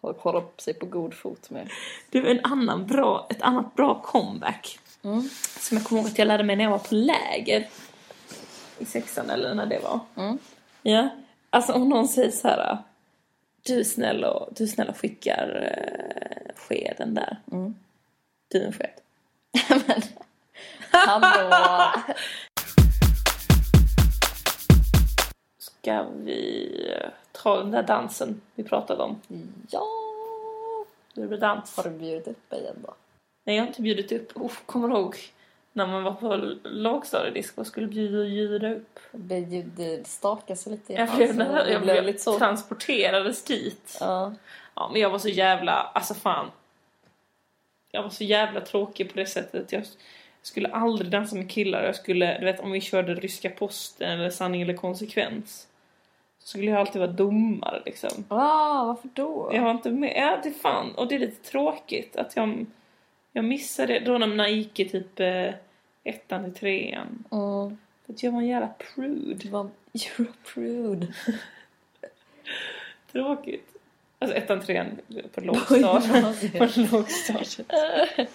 hålla 0.00 0.42
sig 0.58 0.74
på 0.74 0.86
god 0.86 1.14
fot 1.14 1.50
med. 1.50 1.70
Är 2.10 2.24
en 2.26 2.40
annan 2.44 2.86
bra, 2.86 3.26
ett 3.30 3.42
annat 3.42 3.74
bra 3.74 4.02
comeback. 4.02 4.78
Som 5.58 5.76
jag 5.76 5.84
kommer 5.84 6.00
ihåg 6.02 6.10
att 6.10 6.18
jag 6.18 6.28
lärde 6.28 6.44
mig 6.44 6.56
när 6.56 6.64
jag 6.64 6.70
var 6.70 6.78
på 6.78 6.94
läger. 6.94 7.68
I 8.78 8.84
sexan 8.84 9.30
eller 9.30 9.54
när 9.54 9.66
det 9.66 9.78
var. 9.78 10.00
Mm. 10.16 10.38
Ja. 10.82 11.08
Alltså 11.50 11.72
om 11.72 11.88
någon 11.88 12.08
säger 12.08 12.30
så 12.30 12.48
här. 12.48 12.78
Du 13.62 13.80
är 13.80 13.84
snäll 13.84 14.24
och, 14.24 14.48
du 14.56 14.64
är 14.64 14.68
snäll 14.68 14.88
och 14.88 14.96
skickar 14.96 15.72
eh, 15.76 16.39
skeden 16.68 17.14
där. 17.14 17.36
Du 18.48 18.58
är 18.62 18.66
en 18.66 18.72
sked. 18.72 18.90
Men, 19.86 20.02
hallå! 20.90 21.92
Ska 25.58 26.02
vi 26.02 26.94
ta 27.32 27.56
den 27.56 27.70
där 27.70 27.82
dansen 27.82 28.40
vi 28.54 28.62
pratade 28.64 29.02
om? 29.02 29.20
Ja! 29.70 29.86
Det 31.14 31.26
blir 31.26 31.38
dans. 31.38 31.76
Har 31.76 31.84
du 31.84 31.90
bjudit 31.90 32.28
upp 32.28 32.50
mig 32.50 32.60
igen 32.60 32.76
då? 32.86 32.94
Nej, 33.44 33.56
jag 33.56 33.62
har 33.62 33.68
inte 33.68 33.82
bjudit 33.82 34.12
upp. 34.12 34.36
Oh, 34.36 34.52
kommer 34.66 34.88
du 34.88 34.94
ihåg 34.94 35.16
när 35.72 35.86
man 35.86 36.02
var 36.04 36.12
på 36.12 36.36
lågstadiedisco 36.64 37.60
och 37.60 37.66
skulle 37.66 37.86
bjuda, 37.86 38.24
bjuda 38.24 38.74
upp? 38.74 38.98
Stakar 40.06 40.54
sig 40.54 40.72
lite 40.72 40.92
i 40.92 40.96
Jag 40.96 41.16
blev, 41.16 41.36
Det 41.36 41.44
jag 41.44 41.64
blev 41.64 41.82
blev 41.82 42.04
lite 42.04 42.18
så. 42.18 42.38
transporterades 42.38 43.44
dit. 43.44 43.96
Ja. 44.00 44.34
Ja, 44.74 44.88
men 44.92 45.00
jag 45.00 45.10
var 45.10 45.18
så 45.18 45.28
jävla, 45.28 45.72
alltså 45.72 46.14
fan. 46.14 46.50
Jag 47.90 48.02
var 48.02 48.10
så 48.10 48.24
jävla 48.24 48.60
tråkig 48.60 49.12
på 49.12 49.18
det 49.18 49.26
sättet. 49.26 49.72
Jag 49.72 49.84
skulle 50.42 50.68
aldrig 50.68 51.10
dansa 51.10 51.36
med 51.36 51.50
killar. 51.50 51.84
Jag 51.84 51.96
skulle, 51.96 52.38
du 52.38 52.44
vet 52.44 52.60
om 52.60 52.70
vi 52.70 52.80
körde 52.80 53.14
ryska 53.14 53.50
posten 53.50 54.10
eller 54.10 54.30
sanning 54.30 54.62
eller 54.62 54.74
konsekvens. 54.74 55.66
Så 56.38 56.48
skulle 56.48 56.70
jag 56.70 56.80
alltid 56.80 57.00
vara 57.00 57.12
domare 57.12 57.82
liksom. 57.84 58.24
Ah, 58.28 58.84
varför 58.84 59.08
då? 59.14 59.50
Jag 59.52 59.62
var 59.62 59.70
inte 59.70 59.90
med. 59.90 60.12
Ja, 60.16 60.40
det 60.42 60.50
fan. 60.50 60.94
Och 60.94 61.08
det 61.08 61.14
är 61.14 61.18
lite 61.18 61.50
tråkigt 61.50 62.16
att 62.16 62.36
jag, 62.36 62.66
jag 63.32 63.44
missade 63.44 63.92
det. 63.92 64.00
Då 64.00 64.18
när 64.18 64.26
man 64.26 64.54
gick 64.54 64.80
i 64.80 64.88
typ 64.88 65.20
eh, 65.20 65.54
ettan 66.04 66.44
till 66.44 66.54
trean. 66.54 67.24
Mm. 67.30 67.78
För 68.06 68.12
att 68.12 68.22
jag 68.22 68.32
var 68.32 68.40
en 68.40 68.48
jävla 68.48 68.68
prude. 68.68 69.34
Du 69.34 69.48
var 69.48 69.70
you're 69.92 70.28
a 70.28 70.32
prude. 70.54 71.06
Tråkigt. 73.12 73.79
Alltså 74.22 74.36
ettan, 74.36 74.60
trean 74.60 74.98
på 75.34 75.40
lågstadiet. 75.40 76.58
på 76.58 76.68
lågstadiet. 76.96 77.70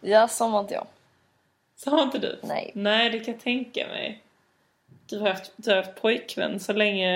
Ja, 0.00 0.28
som 0.28 0.52
var 0.52 0.60
inte 0.60 0.74
jag. 0.74 0.86
Så 1.76 1.90
har 1.90 2.02
inte 2.02 2.18
du? 2.18 2.38
Nej. 2.42 2.70
Nej, 2.74 3.10
det 3.10 3.20
kan 3.20 3.34
jag 3.34 3.42
tänka 3.42 3.86
mig. 3.86 4.22
Du 5.06 5.18
har 5.18 5.28
haft, 5.28 5.52
du 5.56 5.70
har 5.70 5.76
haft 5.76 5.94
pojkvän 6.02 6.60
så 6.60 6.72
länge 6.72 7.08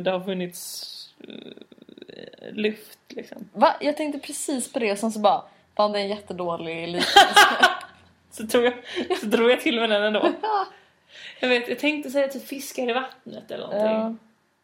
det 0.00 0.10
har 0.10 0.20
funnits 0.20 0.94
eh, 1.28 2.52
luft 2.54 2.98
liksom. 3.08 3.48
Va? 3.52 3.76
Jag 3.80 3.96
tänkte 3.96 4.18
precis 4.26 4.72
på 4.72 4.78
det 4.78 4.92
och 4.92 4.98
sen 4.98 5.12
så 5.12 5.18
bara, 5.20 5.42
fan 5.76 5.92
det 5.92 5.98
är 5.98 6.02
en 6.02 6.08
jättedålig 6.08 6.88
liknelse. 6.88 7.18
Så 8.30 8.46
tror 8.46 8.64
jag, 8.64 8.74
så 9.18 9.26
drog 9.26 9.50
jag 9.50 9.60
till 9.60 9.80
med 9.80 9.90
den 9.90 10.02
ändå. 10.02 10.32
Jag 11.40 11.48
vet, 11.48 11.68
jag 11.68 11.78
tänkte 11.78 12.10
säga 12.10 12.28
typ 12.28 12.46
fiskar 12.46 12.90
i 12.90 12.92
vattnet 12.92 13.50
eller 13.50 13.66
någonting. 13.66 13.92
ja. 13.92 14.14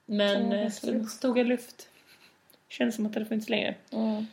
Men 0.06 0.52
eh, 0.52 0.70
så 0.70 1.04
stod 1.04 1.38
jag 1.38 1.46
luft. 1.46 1.88
Känns 2.68 2.94
som 2.94 3.06
att 3.06 3.12
det 3.12 3.18
hade 3.20 3.28
funnits 3.28 3.48
längre. 3.48 3.74
Mm. 3.92 4.26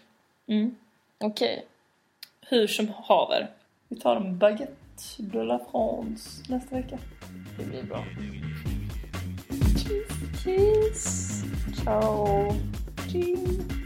Mm. 0.48 0.76
Okej. 1.18 1.66
Hur 2.50 2.68
som 2.68 2.88
haver. 2.96 3.50
Vi 3.88 3.96
tar 3.96 4.16
en 4.16 4.38
baguette 4.38 4.76
de 5.18 5.44
la 5.44 5.60
France 5.72 6.44
nästa 6.50 6.76
vecka. 6.76 7.00
Det 7.58 7.66
blir 7.66 7.84
bra. 7.84 8.04
Kiss, 9.78 10.44
kiss. 10.44 11.44
Ciao. 11.84 12.54
Cheers. 13.12 13.81